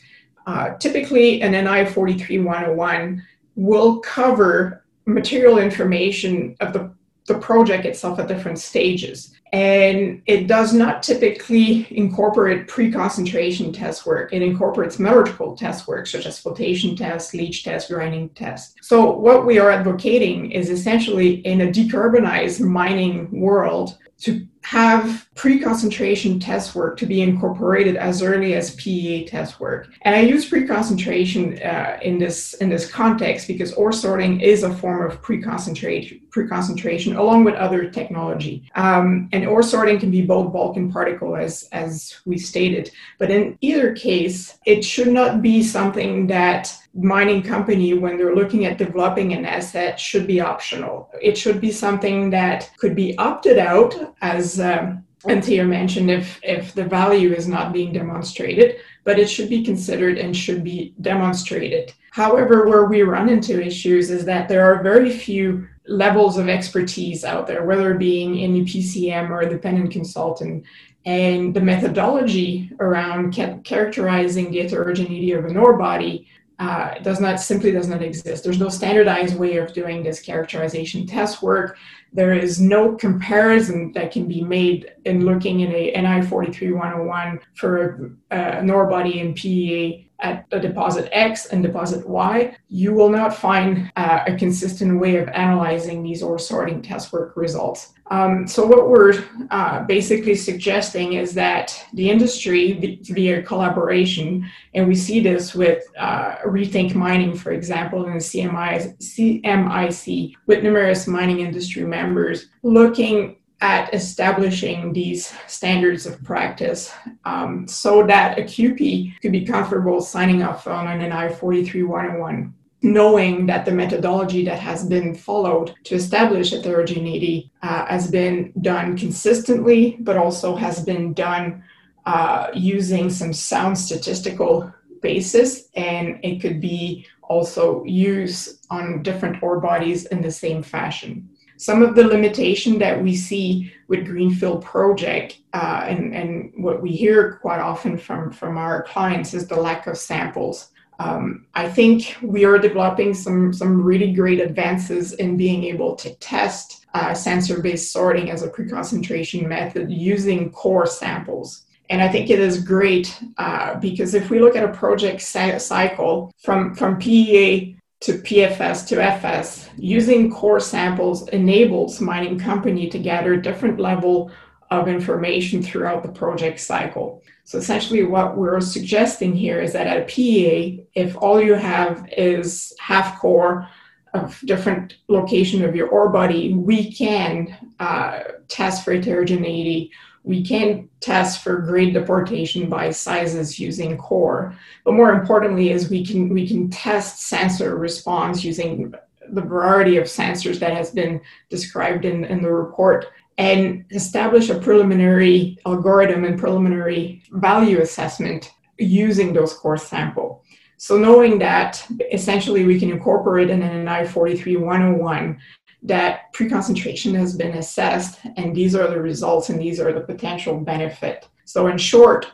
uh, 0.47 0.75
typically 0.75 1.41
an 1.41 1.51
NI 1.51 1.85
43101 1.91 3.21
will 3.57 3.99
cover 3.99 4.85
material 5.05 5.57
information 5.57 6.55
of 6.61 6.71
the, 6.71 6.93
the 7.27 7.37
project 7.39 7.83
itself 7.83 8.17
at 8.19 8.29
different 8.29 8.59
stages 8.59 9.35
and 9.55 10.21
it 10.25 10.47
does 10.47 10.73
not 10.73 11.01
typically 11.01 11.87
incorporate 11.89 12.67
pre-concentration 12.67 13.71
test 13.71 14.05
work. 14.05 14.33
It 14.33 14.41
incorporates 14.41 14.99
metallurgical 14.99 15.55
test 15.55 15.87
work 15.87 16.07
such 16.07 16.25
as 16.25 16.37
flotation 16.37 16.93
tests, 16.93 17.33
leach 17.33 17.63
tests, 17.63 17.89
grinding 17.89 18.27
tests. 18.29 18.75
So 18.81 19.09
what 19.11 19.45
we 19.45 19.57
are 19.57 19.71
advocating 19.71 20.51
is 20.51 20.69
essentially 20.69 21.35
in 21.47 21.61
a 21.61 21.67
decarbonized 21.67 22.59
mining 22.59 23.31
world 23.31 23.97
to 24.25 24.47
have 24.63 25.27
pre-concentration 25.35 26.39
test 26.39 26.73
work 26.73 26.97
to 26.97 27.05
be 27.05 27.21
incorporated 27.21 27.95
as 27.95 28.23
early 28.23 28.55
as 28.55 28.73
PEA 28.75 29.25
test 29.25 29.59
work. 29.59 29.89
And 30.01 30.15
I 30.15 30.21
use 30.21 30.49
pre-concentration 30.49 31.61
uh, 31.61 31.99
in 32.01 32.17
this 32.17 32.55
in 32.55 32.69
this 32.69 32.91
context 32.91 33.47
because 33.47 33.73
ore 33.73 33.91
sorting 33.91 34.41
is 34.41 34.63
a 34.63 34.73
form 34.73 35.07
of 35.07 35.21
pre-concentration, 35.21 36.21
pre-concentration 36.31 37.15
along 37.15 37.43
with 37.43 37.53
other 37.53 37.87
technology. 37.91 38.67
Um, 38.73 39.29
and 39.31 39.45
ore 39.45 39.61
sorting 39.61 39.99
can 39.99 40.09
be 40.09 40.23
both 40.23 40.51
bulk 40.51 40.77
and 40.77 40.91
particle, 40.91 41.35
as 41.35 41.69
as 41.71 42.15
we 42.25 42.39
stated. 42.39 42.89
But 43.19 43.29
in 43.29 43.59
either 43.61 43.93
case, 43.93 44.57
it 44.65 44.83
should 44.83 45.09
not 45.09 45.43
be 45.43 45.61
something 45.61 46.25
that 46.27 46.75
mining 46.95 47.43
company 47.43 47.93
when 47.93 48.17
they're 48.17 48.35
looking 48.35 48.65
at 48.65 48.77
developing 48.77 49.33
an 49.33 49.45
asset 49.45 49.99
should 49.99 50.25
be 50.25 50.39
optional. 50.39 51.11
It 51.21 51.37
should 51.37 51.59
be 51.59 51.71
something 51.71 52.29
that 52.29 52.71
could 52.77 52.95
be 52.95 53.17
opted 53.17 53.57
out 53.57 54.15
as 54.21 54.59
um, 54.59 55.03
mentioned 55.25 56.11
if 56.11 56.39
if 56.43 56.73
the 56.73 56.83
value 56.83 57.33
is 57.33 57.47
not 57.47 57.73
being 57.73 57.91
demonstrated 57.91 58.77
but 59.03 59.19
it 59.19 59.29
should 59.29 59.49
be 59.49 59.63
considered 59.63 60.17
and 60.17 60.35
should 60.35 60.63
be 60.63 60.93
demonstrated. 61.01 61.93
However 62.11 62.67
where 62.67 62.85
we 62.85 63.01
run 63.01 63.29
into 63.29 63.61
issues 63.61 64.09
is 64.09 64.23
that 64.25 64.47
there 64.47 64.63
are 64.63 64.83
very 64.83 65.11
few 65.11 65.67
levels 65.87 66.37
of 66.37 66.47
expertise 66.47 67.25
out 67.25 67.45
there 67.45 67.65
whether 67.65 67.93
being 67.95 68.37
in 68.37 68.65
PCM 68.65 69.29
or 69.29 69.41
a 69.41 69.49
dependent 69.49 69.91
consultant 69.91 70.63
and 71.05 71.53
the 71.53 71.61
methodology 71.61 72.71
around 72.79 73.35
ca- 73.35 73.57
characterizing 73.63 74.49
the 74.49 74.59
heterogeneity 74.59 75.33
of 75.33 75.45
an 75.45 75.57
ore 75.57 75.77
body 75.77 76.27
uh, 76.59 76.99
does 76.99 77.19
not 77.19 77.39
simply 77.39 77.71
does 77.71 77.87
not 77.87 78.01
exist. 78.01 78.43
There's 78.43 78.59
no 78.59 78.69
standardized 78.69 79.37
way 79.37 79.57
of 79.57 79.73
doing 79.73 80.03
this 80.03 80.21
characterization 80.21 81.05
test 81.05 81.41
work. 81.41 81.77
There 82.13 82.33
is 82.33 82.61
no 82.61 82.95
comparison 82.95 83.91
that 83.93 84.11
can 84.11 84.27
be 84.27 84.41
made 84.41 84.93
in 85.03 85.25
looking 85.25 85.59
in 85.61 85.71
a 85.71 85.91
NI 85.91 86.25
43101 86.25 87.39
for 87.55 88.15
a, 88.31 88.35
an 88.35 88.69
ore 88.69 88.89
body 88.89 89.19
in 89.19 89.33
PEA 89.33 90.04
at 90.19 90.45
a 90.51 90.59
deposit 90.59 91.09
X 91.11 91.47
and 91.47 91.61
deposit 91.61 92.07
Y, 92.07 92.55
you 92.67 92.93
will 92.93 93.09
not 93.09 93.35
find 93.35 93.91
uh, 93.95 94.23
a 94.27 94.35
consistent 94.35 94.99
way 94.99 95.17
of 95.17 95.27
analyzing 95.29 96.03
these 96.03 96.23
ore 96.23 96.39
sorting 96.39 96.81
test 96.81 97.11
work 97.11 97.35
results. 97.35 97.93
Um, 98.11 98.47
so, 98.47 98.65
what 98.65 98.89
we're 98.89 99.23
uh, 99.49 99.83
basically 99.85 100.35
suggesting 100.35 101.13
is 101.13 101.33
that 101.33 101.85
the 101.93 102.09
industry, 102.09 102.99
via 103.01 103.41
collaboration, 103.41 104.49
and 104.75 104.87
we 104.87 104.95
see 104.95 105.19
this 105.19 105.55
with 105.55 105.83
uh, 105.97 106.35
Rethink 106.45 106.93
Mining, 106.93 107.35
for 107.35 107.51
example, 107.51 108.05
in 108.05 108.13
CMI, 108.17 108.95
CMIC, 108.97 110.33
with 110.45 110.63
numerous 110.63 111.07
mining 111.07 111.39
industry 111.39 111.83
members, 111.83 112.49
looking 112.61 113.37
at 113.61 113.93
establishing 113.93 114.91
these 114.93 115.33
standards 115.47 116.05
of 116.05 116.21
practice 116.23 116.93
um, 117.23 117.67
so 117.67 118.05
that 118.05 118.37
a 118.37 118.43
QP 118.43 119.19
could 119.21 119.31
be 119.31 119.45
comfortable 119.45 120.01
signing 120.01 120.43
off 120.43 120.67
on 120.67 120.87
an 120.87 120.99
NI 120.99 121.33
43101 121.33 122.53
knowing 122.85 123.47
that 123.47 123.65
the 123.65 123.71
methodology 123.71 124.45
that 124.45 124.59
has 124.59 124.85
been 124.85 125.15
followed 125.15 125.73
to 125.83 125.95
establish 125.95 126.51
heterogeneity 126.51 127.51
uh, 127.63 127.85
has 127.87 128.11
been 128.11 128.53
done 128.61 128.95
consistently, 128.95 129.97
but 130.01 130.17
also 130.17 130.55
has 130.55 130.85
been 130.85 131.11
done 131.13 131.63
uh, 132.05 132.47
using 132.53 133.09
some 133.09 133.33
sound 133.33 133.75
statistical 133.75 134.71
basis, 135.01 135.69
and 135.75 136.19
it 136.23 136.39
could 136.39 136.61
be 136.61 137.07
also 137.23 137.83
used 137.85 138.65
on 138.69 139.01
different 139.01 139.41
ore 139.41 139.59
bodies 139.59 140.05
in 140.05 140.21
the 140.21 140.31
same 140.31 140.61
fashion. 140.61 141.27
Some 141.57 141.81
of 141.81 141.95
the 141.95 142.03
limitation 142.03 142.77
that 142.79 143.01
we 143.01 143.15
see 143.15 143.71
with 143.87 144.05
Greenfield 144.05 144.63
project 144.63 145.39
uh, 145.53 145.85
and, 145.87 146.13
and 146.13 146.51
what 146.57 146.81
we 146.81 146.91
hear 146.91 147.37
quite 147.41 147.59
often 147.59 147.97
from, 147.97 148.31
from 148.31 148.57
our 148.57 148.83
clients 148.83 149.33
is 149.33 149.47
the 149.47 149.55
lack 149.55 149.87
of 149.87 149.97
samples. 149.97 150.71
Um, 150.99 151.45
I 151.53 151.69
think 151.69 152.17
we 152.21 152.45
are 152.45 152.57
developing 152.57 153.13
some, 153.13 153.53
some 153.53 153.81
really 153.81 154.13
great 154.13 154.39
advances 154.39 155.13
in 155.13 155.37
being 155.37 155.63
able 155.65 155.95
to 155.95 156.15
test 156.15 156.85
uh, 156.93 157.13
sensor 157.13 157.61
based 157.61 157.91
sorting 157.91 158.31
as 158.31 158.43
a 158.43 158.49
pre 158.49 158.69
concentration 158.69 159.47
method 159.47 159.91
using 159.91 160.51
core 160.51 160.85
samples. 160.85 161.65
And 161.89 162.01
I 162.01 162.07
think 162.07 162.29
it 162.29 162.39
is 162.39 162.63
great 162.63 163.21
uh, 163.37 163.75
because 163.75 164.15
if 164.15 164.29
we 164.29 164.39
look 164.39 164.55
at 164.55 164.63
a 164.63 164.73
project 164.73 165.21
cycle 165.21 166.31
from, 166.41 166.73
from 166.73 166.97
PEA 166.97 167.74
to 168.05 168.19
PFS 168.19 168.85
to 168.87 169.03
FS, 169.03 169.67
using 169.77 170.31
core 170.31 170.59
samples 170.59 171.27
enables 171.29 171.99
mining 171.99 172.37
company 172.37 172.87
to 172.87 172.99
gather 172.99 173.35
different 173.35 173.79
level 173.79 174.31
of 174.69 174.87
information 174.87 175.63
throughout 175.63 176.03
the 176.03 176.11
project 176.11 176.59
cycle. 176.59 177.23
So 177.45 177.57
essentially 177.57 178.03
what 178.03 178.37
we're 178.37 178.61
suggesting 178.61 179.33
here 179.33 179.59
is 179.59 179.73
that 179.73 179.87
at 179.87 180.03
a 180.03 180.05
PEA, 180.05 180.85
if 180.93 181.17
all 181.17 181.41
you 181.41 181.55
have 181.55 182.07
is 182.15 182.73
half 182.79 183.19
core 183.19 183.67
of 184.13 184.39
different 184.45 184.97
location 185.07 185.63
of 185.63 185.75
your 185.75 185.87
ore 185.87 186.09
body, 186.09 186.53
we 186.53 186.93
can 186.93 187.57
uh, 187.79 188.19
test 188.47 188.85
for 188.85 188.93
heterogeneity 188.93 189.91
we 190.25 190.43
can 190.43 190.89
test 190.99 191.43
for 191.43 191.57
grade 191.57 191.93
deportation 191.93 192.67
by 192.67 192.89
sizes 192.89 193.59
using 193.59 193.97
core 193.97 194.55
but 194.83 194.93
more 194.93 195.13
importantly 195.13 195.69
is 195.69 195.89
we 195.89 196.05
can 196.05 196.29
we 196.29 196.47
can 196.47 196.69
test 196.69 197.21
sensor 197.21 197.77
response 197.77 198.43
using 198.43 198.93
the 199.31 199.41
variety 199.41 199.97
of 199.97 200.05
sensors 200.05 200.59
that 200.59 200.73
has 200.73 200.91
been 200.91 201.21
described 201.49 202.05
in, 202.05 202.25
in 202.25 202.41
the 202.41 202.51
report 202.51 203.07
and 203.37 203.85
establish 203.91 204.49
a 204.49 204.59
preliminary 204.59 205.57
algorithm 205.65 206.23
and 206.23 206.39
preliminary 206.39 207.23
value 207.31 207.81
assessment 207.81 208.51
using 208.77 209.33
those 209.33 209.53
core 209.53 209.77
sample. 209.77 210.43
So 210.77 210.97
knowing 210.97 211.39
that 211.39 211.85
essentially 212.11 212.65
we 212.65 212.79
can 212.79 212.91
incorporate 212.91 213.49
in 213.49 213.61
an 213.61 213.85
NI 213.85 214.07
43101 214.07 215.39
that 215.85 216.33
pre-concentration 216.33 217.13
has 217.15 217.35
been 217.35 217.57
assessed 217.57 218.19
and 218.37 218.55
these 218.55 218.75
are 218.75 218.87
the 218.87 218.99
results 218.99 219.49
and 219.49 219.59
these 219.59 219.79
are 219.79 219.93
the 219.93 220.01
potential 220.01 220.59
benefit. 220.59 221.27
So 221.45 221.67
in 221.67 221.77
short, 221.77 222.27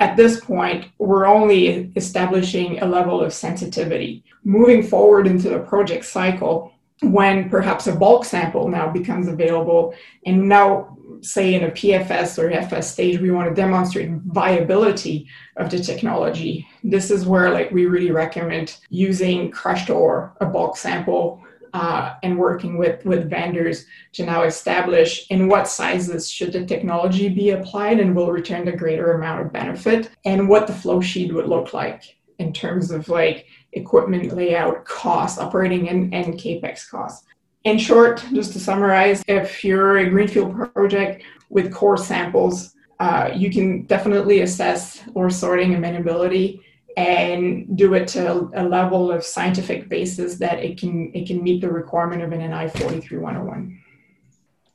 at 0.00 0.16
this 0.16 0.40
point, 0.40 0.88
we're 0.98 1.26
only 1.26 1.92
establishing 1.96 2.80
a 2.80 2.86
level 2.86 3.20
of 3.20 3.32
sensitivity. 3.32 4.24
Moving 4.42 4.82
forward 4.82 5.26
into 5.26 5.50
the 5.50 5.60
project 5.60 6.04
cycle, 6.04 6.72
when 7.00 7.50
perhaps 7.50 7.86
a 7.86 7.94
bulk 7.94 8.24
sample 8.24 8.68
now 8.68 8.90
becomes 8.90 9.28
available, 9.28 9.94
and 10.26 10.48
now, 10.48 10.96
say 11.20 11.54
in 11.54 11.64
a 11.64 11.70
PFS 11.70 12.38
or 12.38 12.50
FS 12.50 12.92
stage, 12.92 13.20
we 13.20 13.30
want 13.30 13.48
to 13.48 13.54
demonstrate 13.54 14.10
viability 14.26 15.28
of 15.56 15.70
the 15.70 15.78
technology. 15.78 16.66
This 16.82 17.10
is 17.10 17.26
where, 17.26 17.50
like, 17.50 17.70
we 17.70 17.86
really 17.86 18.10
recommend 18.10 18.76
using 18.90 19.50
crushed 19.50 19.90
ore, 19.90 20.34
a 20.40 20.46
bulk 20.46 20.76
sample, 20.76 21.43
uh, 21.74 22.14
and 22.22 22.38
working 22.38 22.78
with, 22.78 23.04
with 23.04 23.28
vendors 23.28 23.84
to 24.12 24.24
now 24.24 24.44
establish 24.44 25.26
in 25.28 25.48
what 25.48 25.66
sizes 25.66 26.30
should 26.30 26.52
the 26.52 26.64
technology 26.64 27.28
be 27.28 27.50
applied 27.50 27.98
and 27.98 28.14
will 28.14 28.30
return 28.30 28.64
the 28.64 28.72
greater 28.72 29.12
amount 29.12 29.40
of 29.40 29.52
benefit 29.52 30.08
and 30.24 30.48
what 30.48 30.68
the 30.68 30.72
flow 30.72 31.00
sheet 31.00 31.34
would 31.34 31.48
look 31.48 31.74
like 31.74 32.16
in 32.38 32.52
terms 32.52 32.92
of 32.92 33.08
like 33.08 33.46
equipment 33.72 34.32
layout 34.32 34.84
costs, 34.84 35.38
operating 35.38 35.88
and, 35.88 36.14
and 36.14 36.34
capex 36.34 36.88
costs. 36.88 37.26
In 37.64 37.76
short, 37.76 38.24
just 38.32 38.52
to 38.52 38.60
summarize, 38.60 39.24
if 39.26 39.64
you're 39.64 39.98
a 39.98 40.08
greenfield 40.08 40.54
project 40.74 41.24
with 41.48 41.74
core 41.74 41.96
samples, 41.96 42.74
uh, 43.00 43.30
you 43.34 43.50
can 43.50 43.82
definitely 43.86 44.42
assess 44.42 45.02
ore 45.14 45.30
sorting 45.30 45.74
amenability 45.74 46.60
and 46.96 47.76
do 47.76 47.94
it 47.94 48.08
to 48.08 48.50
a 48.54 48.62
level 48.62 49.10
of 49.10 49.24
scientific 49.24 49.88
basis 49.88 50.36
that 50.36 50.58
it 50.58 50.78
can 50.78 51.10
it 51.14 51.26
can 51.26 51.42
meet 51.42 51.60
the 51.60 51.70
requirement 51.70 52.22
of 52.22 52.32
an 52.32 52.38
NI 52.38 52.68
43101. 52.68 53.80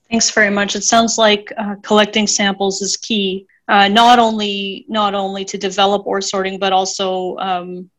Thanks 0.10 0.32
very 0.32 0.50
much. 0.50 0.76
It 0.76 0.84
sounds 0.84 1.18
like 1.18 1.52
uh, 1.58 1.76
collecting 1.84 2.26
samples 2.26 2.82
is 2.82 2.98
key, 2.98 3.46
uh, 3.68 3.88
not 3.88 4.18
only 4.18 4.86
not 4.88 5.14
only 5.14 5.46
to 5.46 5.58
develop 5.58 6.08
ore 6.08 6.22
sorting, 6.22 6.58
but 6.58 6.74
also 6.74 7.38
um, 7.38 7.90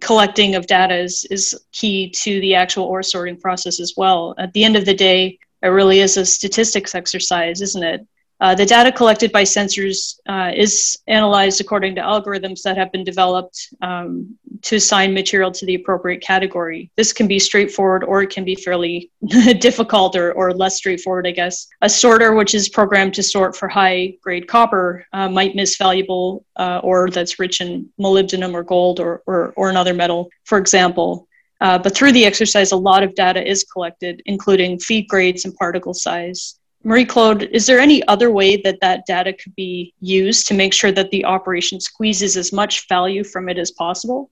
collecting 0.00 0.54
of 0.56 0.66
data 0.66 0.96
is, 0.96 1.24
is 1.30 1.58
key 1.72 2.10
to 2.10 2.40
the 2.40 2.54
actual 2.54 2.84
ore 2.84 3.02
sorting 3.02 3.36
process 3.36 3.80
as 3.80 3.94
well. 3.96 4.34
At 4.38 4.52
the 4.52 4.64
end 4.64 4.76
of 4.76 4.84
the 4.84 4.94
day, 4.94 5.38
it 5.62 5.68
really 5.68 6.00
is 6.00 6.16
a 6.16 6.26
statistics 6.26 6.94
exercise, 6.94 7.60
isn't 7.62 7.82
it? 7.82 8.06
Uh, 8.40 8.54
the 8.54 8.64
data 8.64 8.90
collected 8.90 9.30
by 9.32 9.42
sensors 9.42 10.18
uh, 10.26 10.50
is 10.54 10.98
analyzed 11.08 11.60
according 11.60 11.94
to 11.94 12.00
algorithms 12.00 12.62
that 12.62 12.76
have 12.76 12.90
been 12.90 13.04
developed 13.04 13.68
um, 13.82 14.34
to 14.62 14.76
assign 14.76 15.12
material 15.12 15.50
to 15.50 15.66
the 15.66 15.74
appropriate 15.74 16.22
category. 16.22 16.90
This 16.96 17.12
can 17.12 17.28
be 17.28 17.38
straightforward 17.38 18.02
or 18.02 18.22
it 18.22 18.30
can 18.30 18.44
be 18.44 18.54
fairly 18.54 19.10
difficult 19.58 20.16
or, 20.16 20.32
or 20.32 20.54
less 20.54 20.76
straightforward, 20.76 21.26
I 21.26 21.32
guess. 21.32 21.66
A 21.82 21.88
sorter, 21.88 22.34
which 22.34 22.54
is 22.54 22.70
programmed 22.70 23.12
to 23.14 23.22
sort 23.22 23.54
for 23.54 23.68
high 23.68 24.14
grade 24.22 24.48
copper, 24.48 25.06
uh, 25.12 25.28
might 25.28 25.54
miss 25.54 25.76
valuable 25.76 26.46
uh, 26.56 26.80
ore 26.82 27.10
that's 27.10 27.38
rich 27.38 27.60
in 27.60 27.90
molybdenum 28.00 28.54
or 28.54 28.62
gold 28.62 29.00
or, 29.00 29.22
or, 29.26 29.52
or 29.56 29.68
another 29.68 29.92
metal, 29.92 30.30
for 30.44 30.56
example. 30.56 31.28
Uh, 31.60 31.78
but 31.78 31.94
through 31.94 32.12
the 32.12 32.24
exercise, 32.24 32.72
a 32.72 32.76
lot 32.76 33.02
of 33.02 33.14
data 33.14 33.46
is 33.46 33.64
collected, 33.64 34.22
including 34.24 34.78
feed 34.78 35.06
grades 35.08 35.44
and 35.44 35.54
particle 35.56 35.92
size. 35.92 36.58
Marie 36.82 37.04
Claude, 37.04 37.42
is 37.42 37.66
there 37.66 37.78
any 37.78 38.06
other 38.08 38.30
way 38.30 38.56
that 38.56 38.80
that 38.80 39.04
data 39.06 39.32
could 39.32 39.54
be 39.54 39.92
used 40.00 40.46
to 40.48 40.54
make 40.54 40.72
sure 40.72 40.90
that 40.92 41.10
the 41.10 41.24
operation 41.24 41.78
squeezes 41.78 42.36
as 42.36 42.52
much 42.52 42.88
value 42.88 43.22
from 43.22 43.48
it 43.48 43.58
as 43.58 43.70
possible? 43.70 44.30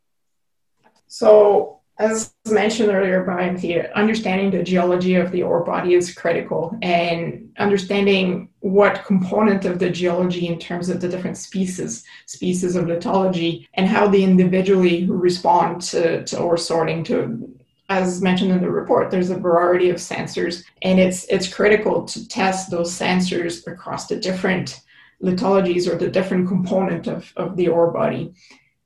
So, 1.09 1.81
as 1.99 2.33
mentioned 2.49 2.91
earlier 2.91 3.25
by 3.25 3.43
Anthea, 3.43 3.93
understanding 3.95 4.51
the 4.51 4.63
geology 4.63 5.17
of 5.17 5.33
the 5.33 5.43
ore 5.43 5.65
body 5.65 5.95
is 5.95 6.15
critical, 6.15 6.79
and 6.81 7.51
understanding 7.59 8.49
what 8.61 9.05
component 9.05 9.65
of 9.65 9.79
the 9.79 9.91
geology 9.91 10.47
in 10.47 10.59
terms 10.59 10.89
of 10.89 11.01
the 11.01 11.09
different 11.09 11.37
species, 11.37 12.05
species 12.27 12.77
of 12.77 12.87
lithology, 12.87 13.67
and 13.75 13.89
how 13.89 14.07
they 14.07 14.23
individually 14.23 15.07
respond 15.07 15.83
to, 15.83 16.25
to 16.25 16.39
ore 16.39 16.57
sorting, 16.57 17.03
to 17.05 17.58
as 17.89 18.21
mentioned 18.21 18.51
in 18.51 18.61
the 18.61 18.71
report, 18.71 19.11
there's 19.11 19.31
a 19.31 19.39
variety 19.39 19.89
of 19.91 19.97
sensors, 19.97 20.65
and 20.83 21.01
it's 21.01 21.25
it's 21.25 21.53
critical 21.53 22.05
to 22.05 22.29
test 22.29 22.71
those 22.71 22.93
sensors 22.93 23.67
across 23.67 24.07
the 24.07 24.17
different 24.17 24.83
lithologies 25.23 25.89
or 25.89 25.97
the 25.97 26.11
different 26.11 26.47
component 26.47 27.07
of, 27.07 27.33
of 27.37 27.57
the 27.57 27.69
ore 27.69 27.91
body. 27.91 28.33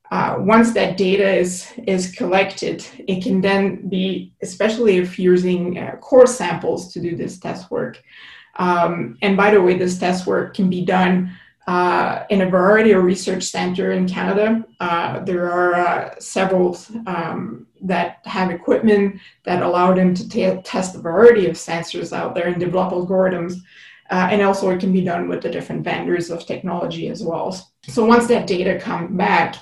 Uh, 0.09 0.37
once 0.39 0.73
that 0.73 0.95
data 0.95 1.27
is 1.27 1.67
is 1.87 2.11
collected, 2.11 2.85
it 3.07 3.23
can 3.23 3.41
then 3.41 3.89
be, 3.89 4.33
especially 4.41 4.97
if 4.97 5.19
using 5.19 5.77
uh, 5.77 5.95
core 5.97 6.27
samples 6.27 6.93
to 6.93 6.99
do 7.01 7.15
this 7.15 7.39
test 7.39 7.69
work. 7.71 8.01
Um, 8.57 9.17
and 9.21 9.35
by 9.35 9.51
the 9.51 9.61
way, 9.61 9.77
this 9.77 9.97
test 9.97 10.27
work 10.27 10.53
can 10.53 10.69
be 10.69 10.85
done 10.85 11.35
uh, 11.67 12.23
in 12.29 12.41
a 12.41 12.49
variety 12.49 12.91
of 12.91 13.03
research 13.03 13.43
centers 13.43 13.95
in 13.95 14.07
Canada. 14.07 14.65
Uh, 14.79 15.19
there 15.19 15.51
are 15.51 15.75
uh, 15.75 16.15
several 16.19 16.77
um, 17.07 17.67
that 17.81 18.19
have 18.25 18.51
equipment 18.51 19.19
that 19.43 19.61
allow 19.61 19.93
them 19.93 20.13
to 20.13 20.27
t- 20.27 20.61
test 20.63 20.95
a 20.95 20.99
variety 20.99 21.47
of 21.47 21.55
sensors 21.55 22.11
out 22.11 22.35
there 22.35 22.47
and 22.47 22.59
develop 22.59 22.93
algorithms. 22.93 23.55
Uh, 24.09 24.27
and 24.31 24.41
also, 24.41 24.69
it 24.69 24.79
can 24.79 24.91
be 24.91 25.01
done 25.01 25.29
with 25.29 25.41
the 25.41 25.49
different 25.49 25.83
vendors 25.83 26.29
of 26.29 26.45
technology 26.45 27.07
as 27.07 27.23
well. 27.23 27.51
So 27.87 28.05
once 28.05 28.27
that 28.27 28.45
data 28.47 28.77
comes 28.77 29.15
back, 29.15 29.55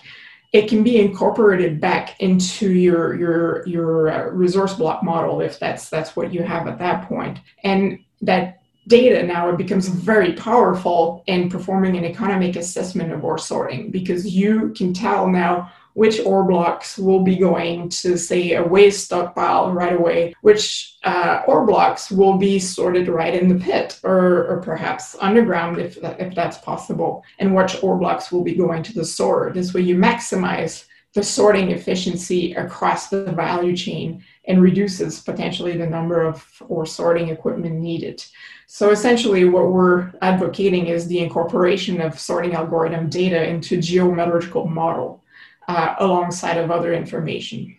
it 0.51 0.67
can 0.67 0.84
be 0.84 1.00
incorporated 1.00 1.79
back 1.79 2.20
into 2.20 2.72
your 2.74 3.17
your 3.17 3.67
your 3.67 4.10
uh, 4.10 4.25
resource 4.31 4.74
block 4.74 5.03
model 5.03 5.39
if 5.39 5.60
that's 5.60 5.89
that's 5.89 6.15
what 6.15 6.34
you 6.34 6.43
have 6.43 6.67
at 6.67 6.79
that 6.79 7.08
point, 7.08 7.39
and 7.63 8.00
that 8.22 8.61
data 8.88 9.23
now 9.23 9.50
it 9.50 9.57
becomes 9.57 9.88
very 9.88 10.33
powerful 10.33 11.23
in 11.27 11.50
performing 11.50 11.97
an 11.97 12.05
economic 12.05 12.55
assessment 12.55 13.11
of 13.11 13.23
ore 13.23 13.38
sorting 13.38 13.91
because 13.91 14.25
you 14.25 14.69
can 14.75 14.93
tell 14.93 15.27
now 15.27 15.71
which 15.93 16.21
ore 16.21 16.45
blocks 16.45 16.97
will 16.97 17.21
be 17.21 17.35
going 17.35 17.89
to 17.89 18.17
say 18.17 18.53
a 18.53 18.63
waste 18.63 19.05
stockpile 19.05 19.71
right 19.71 19.93
away 19.93 20.33
which 20.41 20.97
uh, 21.03 21.41
ore 21.47 21.65
blocks 21.65 22.09
will 22.09 22.38
be 22.38 22.57
sorted 22.57 23.07
right 23.07 23.35
in 23.35 23.47
the 23.47 23.63
pit 23.63 24.00
or, 24.03 24.47
or 24.47 24.61
perhaps 24.61 25.15
underground 25.19 25.77
if, 25.77 26.01
that, 26.01 26.19
if 26.19 26.33
that's 26.33 26.57
possible 26.59 27.23
and 27.39 27.53
which 27.53 27.83
ore 27.83 27.97
blocks 27.97 28.31
will 28.31 28.43
be 28.43 28.55
going 28.55 28.81
to 28.81 28.93
the 28.93 29.05
sorter 29.05 29.53
this 29.53 29.73
way 29.73 29.81
you 29.81 29.95
maximize 29.95 30.85
the 31.13 31.23
sorting 31.23 31.71
efficiency 31.71 32.53
across 32.53 33.09
the 33.09 33.31
value 33.33 33.75
chain 33.75 34.23
and 34.45 34.62
reduces 34.62 35.19
potentially 35.19 35.77
the 35.77 35.86
number 35.86 36.24
of 36.24 36.45
ore 36.67 36.86
sorting 36.86 37.29
equipment 37.29 37.75
needed. 37.75 38.24
So 38.67 38.89
essentially 38.89 39.45
what 39.45 39.71
we're 39.71 40.12
advocating 40.21 40.88
is 40.88 41.07
the 41.07 41.19
incorporation 41.19 42.01
of 42.01 42.19
sorting 42.19 42.53
algorithm 42.55 43.10
data 43.10 43.48
into 43.48 43.79
geometrical 43.79 44.67
model 44.67 45.24
uh, 45.67 45.95
alongside 46.00 46.57
of 46.57 46.71
other 46.71 46.93
information. 46.93 47.75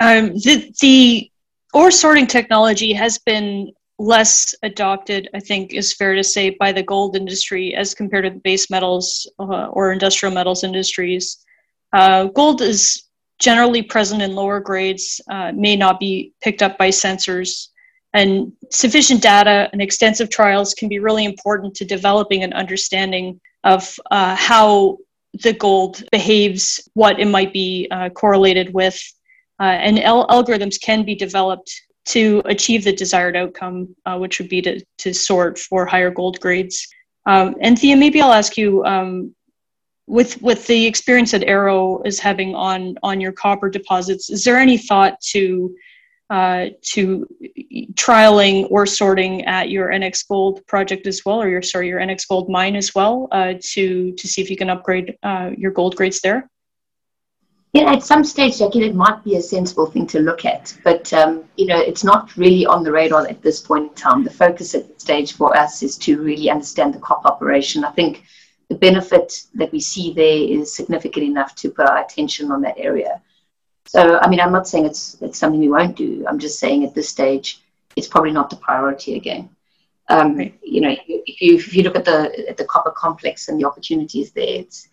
Um, 0.00 0.34
the, 0.34 0.72
the 0.80 1.30
ore 1.72 1.90
sorting 1.90 2.26
technology 2.26 2.92
has 2.92 3.18
been 3.18 3.72
less 3.98 4.54
adopted, 4.62 5.30
I 5.34 5.40
think 5.40 5.72
is 5.72 5.94
fair 5.94 6.14
to 6.14 6.22
say, 6.22 6.50
by 6.50 6.72
the 6.72 6.82
gold 6.82 7.16
industry 7.16 7.74
as 7.74 7.94
compared 7.94 8.24
to 8.24 8.30
the 8.30 8.40
base 8.40 8.68
metals 8.68 9.30
uh, 9.38 9.68
or 9.68 9.90
industrial 9.90 10.34
metals 10.34 10.64
industries. 10.64 11.38
Uh, 11.94 12.24
gold 12.24 12.60
is 12.60 13.05
generally 13.38 13.82
present 13.82 14.22
in 14.22 14.34
lower 14.34 14.60
grades, 14.60 15.20
uh, 15.30 15.52
may 15.52 15.76
not 15.76 16.00
be 16.00 16.32
picked 16.42 16.62
up 16.62 16.78
by 16.78 16.88
sensors, 16.88 17.68
and 18.12 18.52
sufficient 18.70 19.22
data 19.22 19.68
and 19.72 19.82
extensive 19.82 20.30
trials 20.30 20.72
can 20.72 20.88
be 20.88 20.98
really 20.98 21.24
important 21.24 21.74
to 21.74 21.84
developing 21.84 22.42
an 22.42 22.52
understanding 22.54 23.38
of 23.64 23.98
uh, 24.10 24.34
how 24.34 24.96
the 25.42 25.52
gold 25.52 26.02
behaves, 26.10 26.88
what 26.94 27.20
it 27.20 27.26
might 27.26 27.52
be 27.52 27.88
uh, 27.90 28.08
correlated 28.10 28.72
with. 28.72 28.98
Uh, 29.60 29.64
and 29.64 30.02
al- 30.02 30.26
algorithms 30.28 30.80
can 30.80 31.04
be 31.04 31.14
developed 31.14 31.70
to 32.06 32.40
achieve 32.46 32.84
the 32.84 32.92
desired 32.92 33.36
outcome, 33.36 33.94
uh, 34.06 34.16
which 34.16 34.38
would 34.38 34.48
be 34.48 34.62
to, 34.62 34.82
to 34.96 35.12
sort 35.12 35.58
for 35.58 35.84
higher 35.84 36.10
gold 36.10 36.40
grades. 36.40 36.88
Um, 37.26 37.56
Anthea, 37.60 37.96
maybe 37.96 38.20
I'll 38.20 38.32
ask 38.32 38.56
you 38.56 38.84
um, 38.84 39.34
with 40.06 40.40
with 40.40 40.66
the 40.66 40.86
experience 40.86 41.32
that 41.32 41.42
Ero 41.44 42.02
is 42.02 42.20
having 42.20 42.54
on 42.54 42.96
on 43.02 43.20
your 43.20 43.32
copper 43.32 43.68
deposits, 43.68 44.30
is 44.30 44.44
there 44.44 44.58
any 44.58 44.78
thought 44.78 45.20
to 45.32 45.74
uh, 46.30 46.66
to 46.82 47.26
trialing 47.94 48.68
ore 48.70 48.86
sorting 48.86 49.44
at 49.44 49.70
your 49.70 49.88
NX 49.88 50.26
Gold 50.28 50.66
project 50.66 51.06
as 51.06 51.22
well, 51.24 51.40
or 51.40 51.48
your 51.48 51.62
sorry 51.62 51.88
your 51.88 52.00
NX 52.00 52.28
Gold 52.28 52.48
mine 52.48 52.76
as 52.76 52.94
well, 52.94 53.28
uh, 53.32 53.54
to 53.72 54.12
to 54.12 54.28
see 54.28 54.42
if 54.42 54.50
you 54.50 54.56
can 54.56 54.70
upgrade 54.70 55.16
uh, 55.22 55.50
your 55.56 55.70
gold 55.70 55.96
grades 55.96 56.20
there? 56.20 56.48
Yeah, 57.72 57.92
at 57.92 58.02
some 58.02 58.24
stage, 58.24 58.58
Jackie, 58.58 58.84
it 58.84 58.94
might 58.94 59.22
be 59.22 59.36
a 59.36 59.42
sensible 59.42 59.84
thing 59.84 60.06
to 60.06 60.20
look 60.20 60.46
at, 60.46 60.74
but 60.82 61.12
um, 61.12 61.44
you 61.56 61.66
know, 61.66 61.78
it's 61.78 62.04
not 62.04 62.34
really 62.36 62.64
on 62.64 62.82
the 62.82 62.90
radar 62.90 63.26
at 63.26 63.42
this 63.42 63.60
point 63.60 63.88
in 63.88 63.94
time. 63.94 64.24
The 64.24 64.30
focus 64.30 64.74
at 64.74 64.88
this 64.88 65.02
stage 65.02 65.34
for 65.34 65.54
us 65.54 65.82
is 65.82 65.98
to 65.98 66.22
really 66.22 66.48
understand 66.48 66.94
the 66.94 67.00
COP 67.00 67.26
operation. 67.26 67.84
I 67.84 67.90
think 67.90 68.24
the 68.68 68.76
benefit 68.76 69.44
that 69.54 69.72
we 69.72 69.80
see 69.80 70.12
there 70.12 70.60
is 70.60 70.74
significant 70.74 71.24
enough 71.26 71.54
to 71.56 71.70
put 71.70 71.88
our 71.88 72.04
attention 72.04 72.50
on 72.50 72.62
that 72.62 72.78
area. 72.78 73.22
So, 73.86 74.18
I 74.18 74.28
mean, 74.28 74.40
I'm 74.40 74.52
not 74.52 74.66
saying 74.66 74.86
it's 74.86 75.16
it's 75.20 75.38
something 75.38 75.60
we 75.60 75.68
won't 75.68 75.96
do. 75.96 76.24
I'm 76.28 76.38
just 76.38 76.58
saying 76.58 76.84
at 76.84 76.94
this 76.94 77.08
stage, 77.08 77.62
it's 77.94 78.08
probably 78.08 78.32
not 78.32 78.50
the 78.50 78.56
priority 78.56 79.14
again. 79.14 79.48
Um, 80.08 80.36
right. 80.36 80.58
You 80.62 80.80
know, 80.80 80.90
if 81.06 81.40
you, 81.40 81.54
if 81.56 81.74
you 81.74 81.82
look 81.82 81.96
at 81.96 82.04
the 82.04 82.48
at 82.48 82.56
the 82.56 82.64
copper 82.64 82.90
complex 82.90 83.48
and 83.48 83.60
the 83.60 83.66
opportunities 83.66 84.32
there, 84.32 84.60
it's 84.60 84.88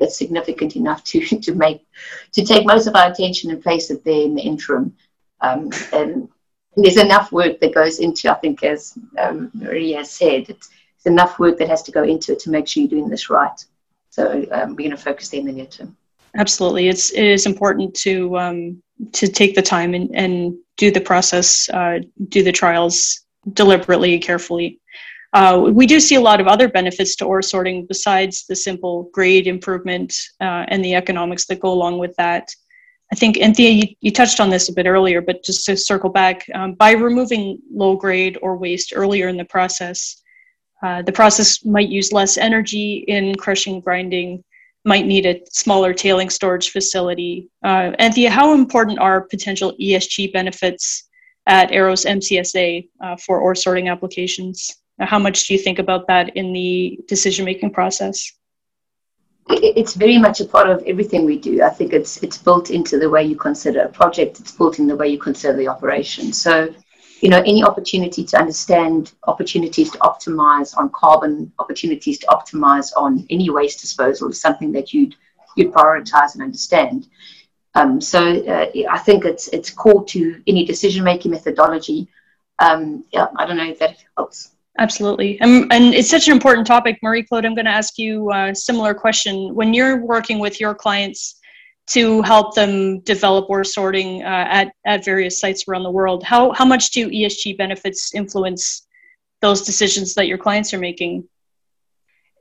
that's 0.00 0.18
significant 0.18 0.76
enough 0.76 1.04
to 1.04 1.20
to 1.40 1.54
make 1.54 1.86
to 2.32 2.44
take 2.44 2.66
most 2.66 2.86
of 2.86 2.94
our 2.94 3.10
attention 3.10 3.50
and 3.50 3.62
place 3.62 3.90
it 3.90 4.04
there 4.04 4.22
in 4.22 4.34
the 4.34 4.42
interim. 4.42 4.94
Um, 5.40 5.70
and 5.92 6.28
there's 6.76 6.96
enough 6.96 7.32
work 7.32 7.60
that 7.60 7.74
goes 7.74 8.00
into, 8.00 8.30
I 8.30 8.34
think, 8.34 8.62
as 8.62 8.98
um, 9.18 9.50
has 9.60 10.10
said, 10.10 10.46
it's, 10.48 10.70
it's, 11.04 11.12
enough 11.12 11.38
work 11.38 11.58
that 11.58 11.68
has 11.68 11.82
to 11.84 11.92
go 11.92 12.02
into 12.02 12.32
it 12.32 12.38
to 12.40 12.50
make 12.50 12.66
sure 12.66 12.82
you're 12.82 12.90
doing 12.90 13.08
this 13.08 13.30
right. 13.30 13.64
So 14.10 14.46
um, 14.52 14.70
we're 14.70 14.88
going 14.88 14.90
to 14.90 14.96
focus 14.96 15.28
there 15.28 15.40
in 15.40 15.46
the 15.46 15.52
near 15.52 15.66
term. 15.66 15.96
Absolutely, 16.36 16.88
it's 16.88 17.12
it 17.12 17.24
is 17.24 17.46
important 17.46 17.94
to 17.96 18.36
um, 18.38 18.82
to 19.12 19.28
take 19.28 19.54
the 19.54 19.62
time 19.62 19.94
and, 19.94 20.10
and 20.14 20.56
do 20.76 20.90
the 20.90 21.00
process, 21.00 21.68
uh, 21.70 22.00
do 22.28 22.42
the 22.42 22.52
trials 22.52 23.20
deliberately, 23.52 24.14
and 24.14 24.22
carefully. 24.22 24.80
Uh, 25.32 25.68
we 25.72 25.86
do 25.86 25.98
see 25.98 26.14
a 26.14 26.20
lot 26.20 26.40
of 26.40 26.46
other 26.46 26.68
benefits 26.68 27.16
to 27.16 27.24
ore 27.24 27.42
sorting 27.42 27.86
besides 27.86 28.46
the 28.46 28.54
simple 28.54 29.10
grade 29.12 29.48
improvement 29.48 30.14
uh, 30.40 30.64
and 30.68 30.84
the 30.84 30.94
economics 30.94 31.46
that 31.46 31.58
go 31.58 31.72
along 31.72 31.98
with 31.98 32.14
that. 32.16 32.48
I 33.12 33.16
think, 33.16 33.38
Anthea, 33.38 33.70
you, 33.70 33.94
you 34.00 34.12
touched 34.12 34.40
on 34.40 34.48
this 34.48 34.68
a 34.68 34.72
bit 34.72 34.86
earlier, 34.86 35.20
but 35.20 35.44
just 35.44 35.66
to 35.66 35.76
circle 35.76 36.10
back, 36.10 36.46
um, 36.54 36.74
by 36.74 36.92
removing 36.92 37.58
low 37.72 37.96
grade 37.96 38.38
or 38.42 38.56
waste 38.56 38.92
earlier 38.94 39.28
in 39.28 39.36
the 39.36 39.44
process, 39.44 40.22
uh, 40.84 41.00
the 41.00 41.12
process 41.12 41.64
might 41.64 41.88
use 41.88 42.12
less 42.12 42.36
energy 42.36 43.04
in 43.08 43.34
crushing 43.36 43.80
grinding, 43.80 44.44
might 44.84 45.06
need 45.06 45.24
a 45.24 45.40
smaller 45.50 45.94
tailing 45.94 46.28
storage 46.28 46.70
facility. 46.70 47.48
Uh, 47.64 47.92
Anthea, 47.98 48.30
how 48.30 48.52
important 48.52 48.98
are 48.98 49.22
potential 49.22 49.74
ESG 49.80 50.30
benefits 50.34 51.08
at 51.46 51.72
Ero's 51.72 52.04
MCSA 52.04 52.86
uh, 53.02 53.16
for 53.16 53.40
ore 53.40 53.54
sorting 53.54 53.88
applications? 53.88 54.76
How 55.00 55.18
much 55.18 55.46
do 55.46 55.54
you 55.54 55.60
think 55.60 55.78
about 55.78 56.06
that 56.08 56.36
in 56.36 56.52
the 56.52 57.00
decision 57.08 57.46
making 57.46 57.70
process? 57.70 58.32
It's 59.48 59.94
very 59.94 60.18
much 60.18 60.40
a 60.40 60.44
part 60.44 60.68
of 60.68 60.82
everything 60.86 61.24
we 61.24 61.38
do. 61.38 61.62
I 61.62 61.70
think 61.70 61.92
it's 61.94 62.22
it's 62.22 62.38
built 62.38 62.70
into 62.70 62.98
the 62.98 63.08
way 63.08 63.24
you 63.24 63.36
consider 63.36 63.80
a 63.80 63.88
project. 63.88 64.40
It's 64.40 64.52
built 64.52 64.78
in 64.78 64.86
the 64.86 64.96
way 64.96 65.08
you 65.08 65.18
consider 65.18 65.56
the 65.56 65.68
operation. 65.68 66.32
So, 66.32 66.74
you 67.24 67.30
know, 67.30 67.42
any 67.46 67.64
opportunity 67.64 68.22
to 68.22 68.38
understand 68.38 69.12
opportunities 69.26 69.90
to 69.90 69.98
optimize 70.00 70.76
on 70.76 70.90
carbon, 70.90 71.50
opportunities 71.58 72.18
to 72.18 72.26
optimize 72.26 72.92
on 72.98 73.26
any 73.30 73.48
waste 73.48 73.80
disposal 73.80 74.28
is 74.28 74.38
something 74.38 74.70
that 74.72 74.92
you'd 74.92 75.16
you'd 75.56 75.72
prioritize 75.72 76.34
and 76.34 76.42
understand. 76.42 77.06
Um, 77.74 77.98
so 77.98 78.20
uh, 78.20 78.66
I 78.90 78.98
think 78.98 79.24
it's 79.24 79.48
it's 79.48 79.70
core 79.70 80.04
to 80.04 80.42
any 80.46 80.66
decision 80.66 81.02
making 81.02 81.30
methodology. 81.30 82.08
Um, 82.58 83.06
yeah, 83.10 83.28
I 83.36 83.46
don't 83.46 83.56
know 83.56 83.70
if 83.70 83.78
that 83.78 84.04
helps. 84.18 84.50
Absolutely. 84.78 85.40
Um, 85.40 85.68
and 85.70 85.94
it's 85.94 86.10
such 86.10 86.26
an 86.28 86.34
important 86.34 86.66
topic. 86.66 86.98
Marie 87.02 87.22
Claude, 87.22 87.46
I'm 87.46 87.54
going 87.54 87.64
to 87.64 87.70
ask 87.70 87.96
you 87.96 88.30
a 88.32 88.54
similar 88.54 88.92
question. 88.92 89.54
When 89.54 89.72
you're 89.72 90.04
working 90.04 90.40
with 90.40 90.60
your 90.60 90.74
clients 90.74 91.40
to 91.86 92.22
help 92.22 92.54
them 92.54 93.00
develop 93.00 93.48
ore 93.50 93.64
sorting 93.64 94.22
uh, 94.22 94.46
at, 94.48 94.72
at 94.86 95.04
various 95.04 95.38
sites 95.38 95.64
around 95.68 95.82
the 95.82 95.90
world, 95.90 96.22
how, 96.22 96.52
how 96.52 96.64
much 96.64 96.90
do 96.90 97.10
ESG 97.10 97.58
benefits 97.58 98.14
influence 98.14 98.86
those 99.42 99.62
decisions 99.62 100.14
that 100.14 100.26
your 100.26 100.38
clients 100.38 100.72
are 100.72 100.78
making? 100.78 101.28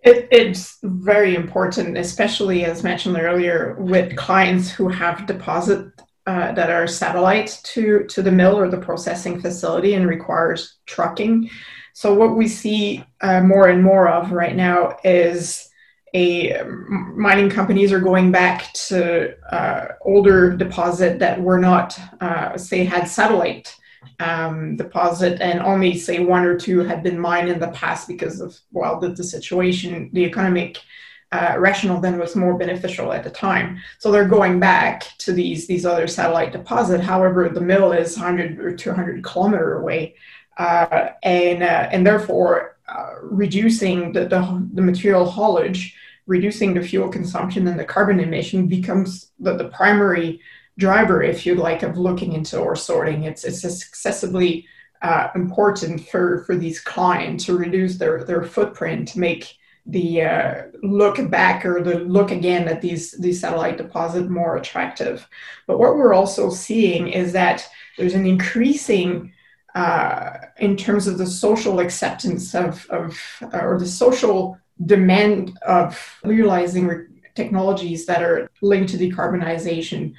It, 0.04 0.28
it's 0.32 0.78
very 0.84 1.36
important, 1.36 1.98
especially 1.98 2.66
as 2.66 2.84
mentioned 2.84 3.18
earlier, 3.18 3.76
with 3.80 4.16
clients 4.16 4.70
who 4.70 4.88
have 4.88 5.26
deposit 5.26 5.92
uh, 6.26 6.54
that 6.54 6.70
are 6.70 6.88
satellite 6.88 7.60
to, 7.64 8.06
to 8.06 8.22
the 8.22 8.32
mill 8.32 8.58
or 8.58 8.70
the 8.70 8.78
processing 8.78 9.42
facility 9.42 9.96
and 9.96 10.08
requires 10.08 10.78
trucking. 10.86 11.50
So 11.94 12.14
what 12.14 12.38
we 12.38 12.48
see 12.48 13.04
uh, 13.22 13.42
more 13.42 13.68
and 13.68 13.84
more 13.84 14.08
of 14.08 14.32
right 14.32 14.56
now 14.56 14.98
is 15.04 15.70
a 16.14 16.62
mining 16.64 17.50
companies 17.50 17.92
are 17.92 18.00
going 18.00 18.32
back 18.32 18.72
to 18.74 19.36
uh, 19.52 19.88
older 20.02 20.56
deposit 20.56 21.20
that 21.20 21.42
were 21.42 21.60
not 21.60 21.98
uh, 22.22 22.58
say 22.58 22.84
had 22.84 23.06
satellite 23.06 23.76
um, 24.20 24.76
deposit 24.76 25.42
and 25.42 25.60
only 25.62 25.98
say 25.98 26.20
one 26.20 26.44
or 26.44 26.58
two 26.58 26.80
had 26.80 27.02
been 27.02 27.18
mined 27.18 27.50
in 27.50 27.60
the 27.60 27.70
past 27.70 28.08
because 28.08 28.42
of 28.42 28.58
well 28.72 29.00
the, 29.00 29.10
the 29.10 29.24
situation 29.24 30.10
the 30.14 30.24
economic 30.24 30.80
uh, 31.32 31.56
rational 31.58 32.00
then 32.00 32.20
was 32.20 32.36
more 32.36 32.56
beneficial 32.56 33.12
at 33.12 33.24
the 33.24 33.30
time. 33.30 33.82
So 33.98 34.12
they're 34.12 34.28
going 34.28 34.60
back 34.60 35.04
to 35.20 35.34
these 35.34 35.66
these 35.66 35.84
other 35.84 36.08
satellite 36.08 36.52
deposit. 36.52 37.02
However, 37.02 37.50
the 37.50 37.60
mill 37.62 37.92
is 37.92 38.16
100 38.16 38.60
or 38.60 38.76
200 38.76 39.24
kilometer 39.24 39.80
away, 39.80 40.16
uh, 40.58 41.10
and 41.24 41.64
uh, 41.64 41.90
and 41.92 42.06
therefore 42.06 42.78
uh, 42.88 43.14
reducing 43.24 44.12
the, 44.12 44.26
the, 44.26 44.70
the 44.74 44.82
material 44.82 45.26
haulage, 45.26 45.96
reducing 46.26 46.74
the 46.74 46.82
fuel 46.82 47.10
consumption 47.10 47.68
and 47.68 47.80
the 47.80 47.86
carbon 47.86 48.20
emission 48.20 48.68
becomes 48.68 49.32
the, 49.40 49.56
the 49.56 49.70
primary 49.70 50.40
driver, 50.78 51.22
if 51.22 51.46
you 51.46 51.56
like, 51.56 51.84
of 51.84 51.98
looking 51.98 52.34
into 52.34 52.60
ore 52.60 52.76
sorting. 52.76 53.24
It's 53.24 53.44
it's 53.44 53.64
excessively 53.64 54.68
uh, 55.02 55.30
important 55.36 56.08
for 56.08 56.44
for 56.46 56.56
these 56.56 56.80
clients 56.80 57.46
to 57.46 57.58
reduce 57.58 57.98
their 57.98 58.24
their 58.24 58.44
footprint, 58.44 59.10
to 59.10 59.20
make 59.20 59.58
the 59.86 60.22
uh, 60.22 60.64
look 60.82 61.30
back 61.30 61.66
or 61.66 61.84
the 61.84 62.00
look 62.00 62.32
again 62.32 62.68
at 62.68 62.82
these 62.82 63.12
these 63.14 63.42
satellite 63.42 63.78
deposits 63.78 64.30
more 64.30 64.56
attractive. 64.56 65.28
But 65.68 65.78
what 65.78 65.96
we're 65.96 66.14
also 66.14 66.50
seeing 66.50 67.10
is 67.10 67.34
that 67.34 67.68
there's 67.98 68.14
an 68.16 68.26
increasing 68.26 69.34
uh, 69.76 70.38
in 70.58 70.78
terms 70.78 71.08
of 71.08 71.18
the 71.18 71.26
social 71.26 71.80
acceptance 71.80 72.56
of, 72.56 72.86
of 72.90 73.20
uh, 73.42 73.58
or 73.58 73.80
the 73.80 73.88
social 73.88 74.58
demand 74.86 75.58
of 75.66 76.20
utilizing 76.26 76.88
re- 76.88 77.06
technologies 77.36 78.06
that 78.06 78.22
are 78.24 78.50
linked 78.62 78.92
to 78.92 78.98
decarbonization. 78.98 80.14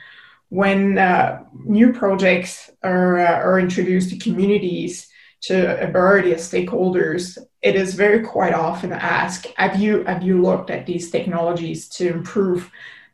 When 0.48 0.98
uh, 0.98 1.44
new 1.64 1.92
projects 1.92 2.70
are, 2.82 3.18
uh, 3.18 3.40
are 3.40 3.58
introduced 3.58 4.10
to 4.10 4.18
communities, 4.18 5.08
to 5.42 5.78
a 5.82 5.90
variety 5.90 6.32
of 6.32 6.38
stakeholders, 6.38 7.36
it 7.60 7.76
is 7.76 7.94
very 7.94 8.20
quite 8.22 8.54
often 8.54 8.92
asked, 8.92 9.46
have 9.56 9.78
you, 9.78 10.02
have 10.04 10.22
you 10.22 10.40
looked 10.40 10.70
at 10.70 10.86
these 10.86 11.10
technologies 11.10 11.86
to 11.88 12.08
improve 12.08 12.70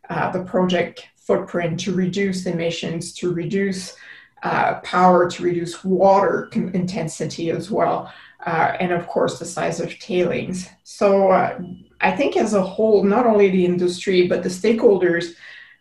uh, 0.09 0.31
the 0.31 0.45
project 0.45 1.09
footprint 1.17 1.81
to 1.81 1.93
reduce 1.93 2.47
emissions, 2.47 3.13
to 3.15 3.33
reduce 3.33 3.97
uh, 4.43 4.75
power, 4.81 5.29
to 5.29 5.43
reduce 5.43 5.85
water 5.85 6.49
intensity 6.53 7.51
as 7.51 7.71
well, 7.71 8.13
uh, 8.47 8.77
and 8.81 8.93
of 8.93 9.07
course 9.07 9.39
the 9.39 9.45
size 9.45 9.81
of 9.81 9.99
tailings. 9.99 10.69
So 10.85 11.31
uh, 11.31 11.61
I 12.01 12.11
think 12.13 12.37
as 12.37 12.55
a 12.55 12.63
whole, 12.63 13.05
not 13.05 13.27
only 13.27 13.51
the 13.51 13.65
industry, 13.65 14.27
but 14.27 14.43
the 14.43 14.49
stakeholders 14.49 15.35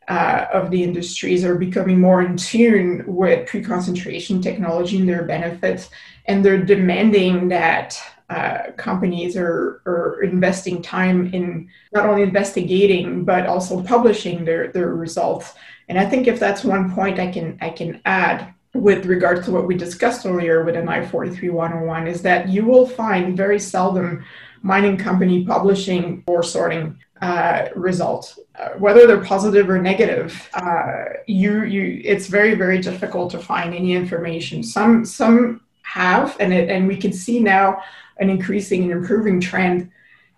uh, 0.07 0.47
of 0.51 0.71
the 0.71 0.83
industries 0.83 1.45
are 1.45 1.55
becoming 1.55 1.99
more 1.99 2.21
in 2.21 2.35
tune 2.35 3.03
with 3.05 3.47
pre-concentration 3.47 4.41
technology 4.41 4.97
and 4.97 5.07
their 5.07 5.23
benefits, 5.23 5.89
and 6.25 6.43
they're 6.43 6.65
demanding 6.65 7.47
that 7.49 8.01
uh, 8.29 8.71
companies 8.77 9.35
are, 9.35 9.81
are 9.85 10.21
investing 10.21 10.81
time 10.81 11.33
in 11.33 11.67
not 11.93 12.05
only 12.05 12.21
investigating 12.21 13.25
but 13.25 13.47
also 13.47 13.81
publishing 13.81 14.45
their, 14.45 14.71
their 14.71 14.93
results. 14.93 15.53
And 15.87 15.97
I 15.97 16.05
think 16.05 16.27
if 16.27 16.39
that's 16.39 16.63
one 16.63 16.93
point 16.93 17.19
I 17.19 17.31
can 17.31 17.57
I 17.61 17.69
can 17.69 18.01
add 18.05 18.53
with 18.73 19.05
regards 19.05 19.45
to 19.45 19.51
what 19.51 19.65
we 19.65 19.75
discussed 19.75 20.25
earlier 20.25 20.63
with 20.63 20.75
NI 20.75 21.05
43101 21.05 22.07
is 22.07 22.21
that 22.21 22.47
you 22.49 22.65
will 22.65 22.85
find 22.85 23.35
very 23.35 23.59
seldom 23.59 24.23
mining 24.61 24.97
company 24.97 25.45
publishing 25.45 26.23
ore 26.27 26.43
sorting 26.43 26.97
uh, 27.21 27.67
results, 27.75 28.39
uh, 28.55 28.69
whether 28.77 29.07
they're 29.07 29.23
positive 29.23 29.69
or 29.69 29.81
negative. 29.81 30.49
Uh, 30.53 31.05
you, 31.27 31.63
you, 31.63 32.01
it's 32.03 32.27
very, 32.27 32.55
very 32.55 32.79
difficult 32.79 33.31
to 33.31 33.39
find 33.39 33.73
any 33.73 33.93
information. 33.93 34.63
Some, 34.63 35.03
some 35.03 35.61
have, 35.81 36.37
and 36.39 36.53
it, 36.53 36.69
and 36.69 36.87
we 36.87 36.95
can 36.95 37.11
see 37.11 37.39
now 37.39 37.81
an 38.19 38.29
increasing 38.29 38.83
and 38.83 38.91
improving 38.91 39.39
trend 39.39 39.89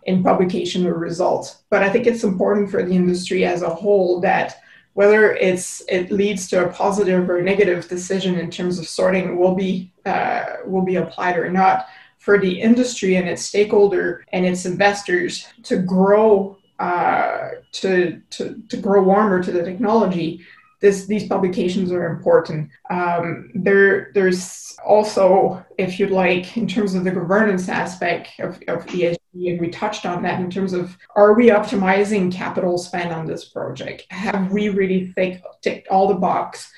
in 0.03 0.23
publication 0.23 0.87
of 0.87 0.95
results. 0.95 1.63
But 1.69 1.83
I 1.83 1.89
think 1.89 2.07
it's 2.07 2.23
important 2.23 2.71
for 2.71 2.83
the 2.83 2.95
industry 2.95 3.45
as 3.45 3.61
a 3.61 3.69
whole 3.69 4.21
that 4.21 4.60
whether 4.93 5.33
it's 5.33 5.81
it 5.87 6.11
leads 6.11 6.47
to 6.49 6.65
a 6.65 6.71
positive 6.71 7.29
or 7.29 7.41
negative 7.41 7.87
decision 7.87 8.37
in 8.37 8.51
terms 8.51 8.77
of 8.77 8.87
sorting 8.87 9.37
will 9.37 9.55
be 9.55 9.91
uh, 10.05 10.43
will 10.65 10.83
be 10.83 10.95
applied 10.95 11.37
or 11.37 11.49
not 11.49 11.87
for 12.17 12.37
the 12.37 12.61
industry 12.61 13.15
and 13.15 13.27
its 13.27 13.41
stakeholder 13.41 14.23
and 14.31 14.45
its 14.45 14.65
investors 14.65 15.47
to 15.63 15.77
grow 15.77 16.57
uh, 16.81 17.49
to, 17.71 18.19
to, 18.31 18.59
to 18.67 18.77
grow 18.77 19.03
warmer 19.03 19.41
to 19.41 19.51
the 19.51 19.63
technology, 19.63 20.43
this, 20.79 21.05
these 21.05 21.27
publications 21.27 21.91
are 21.91 22.07
important. 22.07 22.71
Um, 22.89 23.51
there, 23.53 24.11
there's 24.15 24.75
also, 24.83 25.63
if 25.77 25.99
you'd 25.99 26.09
like, 26.09 26.57
in 26.57 26.67
terms 26.67 26.95
of 26.95 27.03
the 27.03 27.11
governance 27.11 27.69
aspect 27.69 28.39
of, 28.39 28.55
of 28.67 28.83
ESG, 28.87 29.17
and 29.33 29.59
we 29.59 29.69
touched 29.69 30.05
on 30.05 30.23
that 30.23 30.39
in 30.39 30.49
terms 30.49 30.73
of 30.73 30.97
are 31.15 31.33
we 31.33 31.49
optimizing 31.49 32.33
capital 32.33 32.77
spend 32.77 33.11
on 33.11 33.25
this 33.25 33.45
project? 33.45 34.05
Have 34.09 34.51
we 34.51 34.69
really 34.69 35.07
think, 35.13 35.41
ticked 35.61 35.87
all 35.87 36.07
the 36.07 36.15
box? 36.15 36.71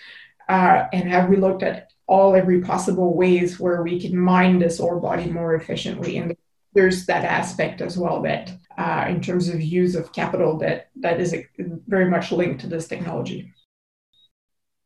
Uh, 0.47 0.85
and 0.93 1.09
have 1.09 1.29
we 1.29 1.37
looked 1.37 1.63
at 1.63 1.91
all 2.05 2.35
every 2.35 2.61
possible 2.61 3.15
ways 3.15 3.59
where 3.59 3.81
we 3.81 3.99
can 3.99 4.17
mine 4.17 4.59
this 4.59 4.79
ore 4.79 4.99
body 4.99 5.29
more 5.29 5.55
efficiently? 5.55 6.17
And 6.17 6.35
there's 6.73 7.05
that 7.05 7.23
aspect 7.23 7.81
as 7.81 7.97
well 7.97 8.21
that 8.23 8.51
uh, 8.77 9.05
in 9.07 9.21
terms 9.21 9.47
of 9.49 9.61
use 9.61 9.95
of 9.95 10.11
capital 10.13 10.57
that 10.59 10.89
that 10.97 11.19
is 11.19 11.35
very 11.87 12.09
much 12.09 12.31
linked 12.31 12.61
to 12.61 12.67
this 12.67 12.87
technology. 12.87 13.53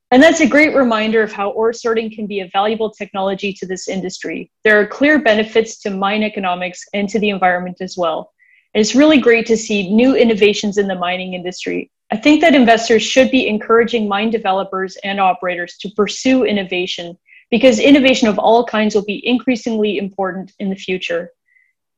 And 0.09 0.23
that's 0.23 0.39
a 0.39 0.47
great 0.47 0.73
reminder 0.73 1.21
of 1.21 1.33
how 1.33 1.49
ore 1.49 1.73
sorting 1.73 2.09
can 2.09 2.27
be 2.27 2.39
a 2.39 2.49
valuable 2.53 2.89
technology 2.89 3.51
to 3.53 3.65
this 3.65 3.89
industry. 3.89 4.49
There 4.63 4.79
are 4.79 4.87
clear 4.87 5.19
benefits 5.19 5.79
to 5.79 5.89
mine 5.89 6.23
economics 6.23 6.85
and 6.93 7.09
to 7.09 7.19
the 7.19 7.29
environment 7.29 7.77
as 7.81 7.97
well. 7.97 8.31
And 8.73 8.81
it's 8.81 8.95
really 8.95 9.19
great 9.19 9.45
to 9.47 9.57
see 9.57 9.93
new 9.93 10.15
innovations 10.15 10.77
in 10.77 10.87
the 10.87 10.95
mining 10.95 11.33
industry. 11.33 11.91
I 12.09 12.15
think 12.15 12.39
that 12.39 12.55
investors 12.55 13.03
should 13.03 13.31
be 13.31 13.47
encouraging 13.47 14.07
mine 14.07 14.29
developers 14.29 14.95
and 15.03 15.19
operators 15.19 15.75
to 15.79 15.89
pursue 15.89 16.45
innovation 16.45 17.17
because 17.51 17.79
innovation 17.79 18.29
of 18.29 18.39
all 18.39 18.65
kinds 18.65 18.95
will 18.95 19.03
be 19.03 19.25
increasingly 19.27 19.97
important 19.97 20.53
in 20.59 20.69
the 20.69 20.75
future. 20.75 21.31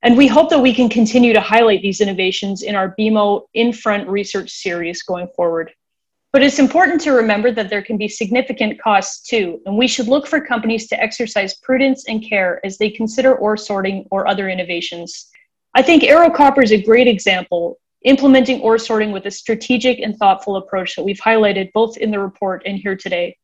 And 0.01 0.17
we 0.17 0.25
hope 0.25 0.49
that 0.49 0.61
we 0.61 0.73
can 0.73 0.89
continue 0.89 1.33
to 1.33 1.41
highlight 1.41 1.83
these 1.83 2.01
innovations 2.01 2.63
in 2.63 2.73
our 2.73 2.95
BMO 2.97 3.43
In 3.53 3.71
Front 3.71 4.07
research 4.07 4.49
series 4.49 5.03
going 5.03 5.27
forward. 5.35 5.71
But 6.31 6.43
it's 6.43 6.59
important 6.59 7.01
to 7.01 7.11
remember 7.11 7.51
that 7.51 7.71
there 7.71 7.81
can 7.81 7.97
be 7.97 8.07
significant 8.07 8.79
costs 8.79 9.27
too, 9.27 9.59
and 9.65 9.75
we 9.75 9.87
should 9.87 10.07
look 10.07 10.27
for 10.27 10.39
companies 10.39 10.87
to 10.89 11.01
exercise 11.01 11.57
prudence 11.57 12.05
and 12.07 12.23
care 12.23 12.63
as 12.63 12.77
they 12.77 12.91
consider 12.91 13.35
ore 13.35 13.57
sorting 13.57 14.05
or 14.11 14.27
other 14.27 14.47
innovations. 14.47 15.29
I 15.73 15.81
think 15.81 16.03
Ero 16.03 16.29
Copper 16.29 16.61
is 16.61 16.71
a 16.71 16.81
great 16.81 17.07
example, 17.07 17.79
implementing 18.03 18.61
ore 18.61 18.77
sorting 18.77 19.11
with 19.11 19.25
a 19.25 19.31
strategic 19.31 19.99
and 19.99 20.15
thoughtful 20.17 20.57
approach 20.57 20.95
that 20.95 21.03
we've 21.03 21.19
highlighted 21.19 21.71
both 21.73 21.97
in 21.97 22.11
the 22.11 22.19
report 22.19 22.61
and 22.65 22.77
here 22.77 22.95
today. 22.95 23.35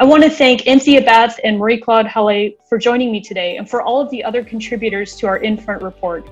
I 0.00 0.04
want 0.04 0.24
to 0.24 0.30
thank 0.30 0.66
Anthea 0.66 1.02
Bath 1.02 1.38
and 1.44 1.58
Marie 1.58 1.78
Claude 1.78 2.06
Halle 2.06 2.56
for 2.68 2.78
joining 2.78 3.12
me 3.12 3.20
today 3.20 3.56
and 3.56 3.70
for 3.70 3.82
all 3.82 4.00
of 4.00 4.10
the 4.10 4.24
other 4.24 4.42
contributors 4.42 5.14
to 5.16 5.28
our 5.28 5.36
In 5.36 5.56
Front 5.56 5.82
report. 5.82 6.28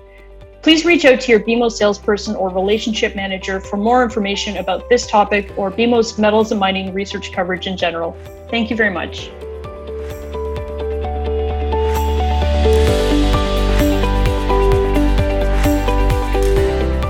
Please 0.62 0.84
reach 0.84 1.04
out 1.04 1.20
to 1.20 1.30
your 1.30 1.40
BMO 1.40 1.70
salesperson 1.70 2.34
or 2.34 2.50
relationship 2.50 3.14
manager 3.14 3.60
for 3.60 3.76
more 3.76 4.02
information 4.02 4.56
about 4.56 4.88
this 4.88 5.06
topic 5.06 5.52
or 5.56 5.70
BMO's 5.70 6.18
metals 6.18 6.50
and 6.50 6.58
mining 6.58 6.92
research 6.92 7.32
coverage 7.32 7.66
in 7.66 7.76
general. 7.76 8.16
Thank 8.50 8.68
you 8.68 8.76
very 8.76 8.90
much. 8.90 9.30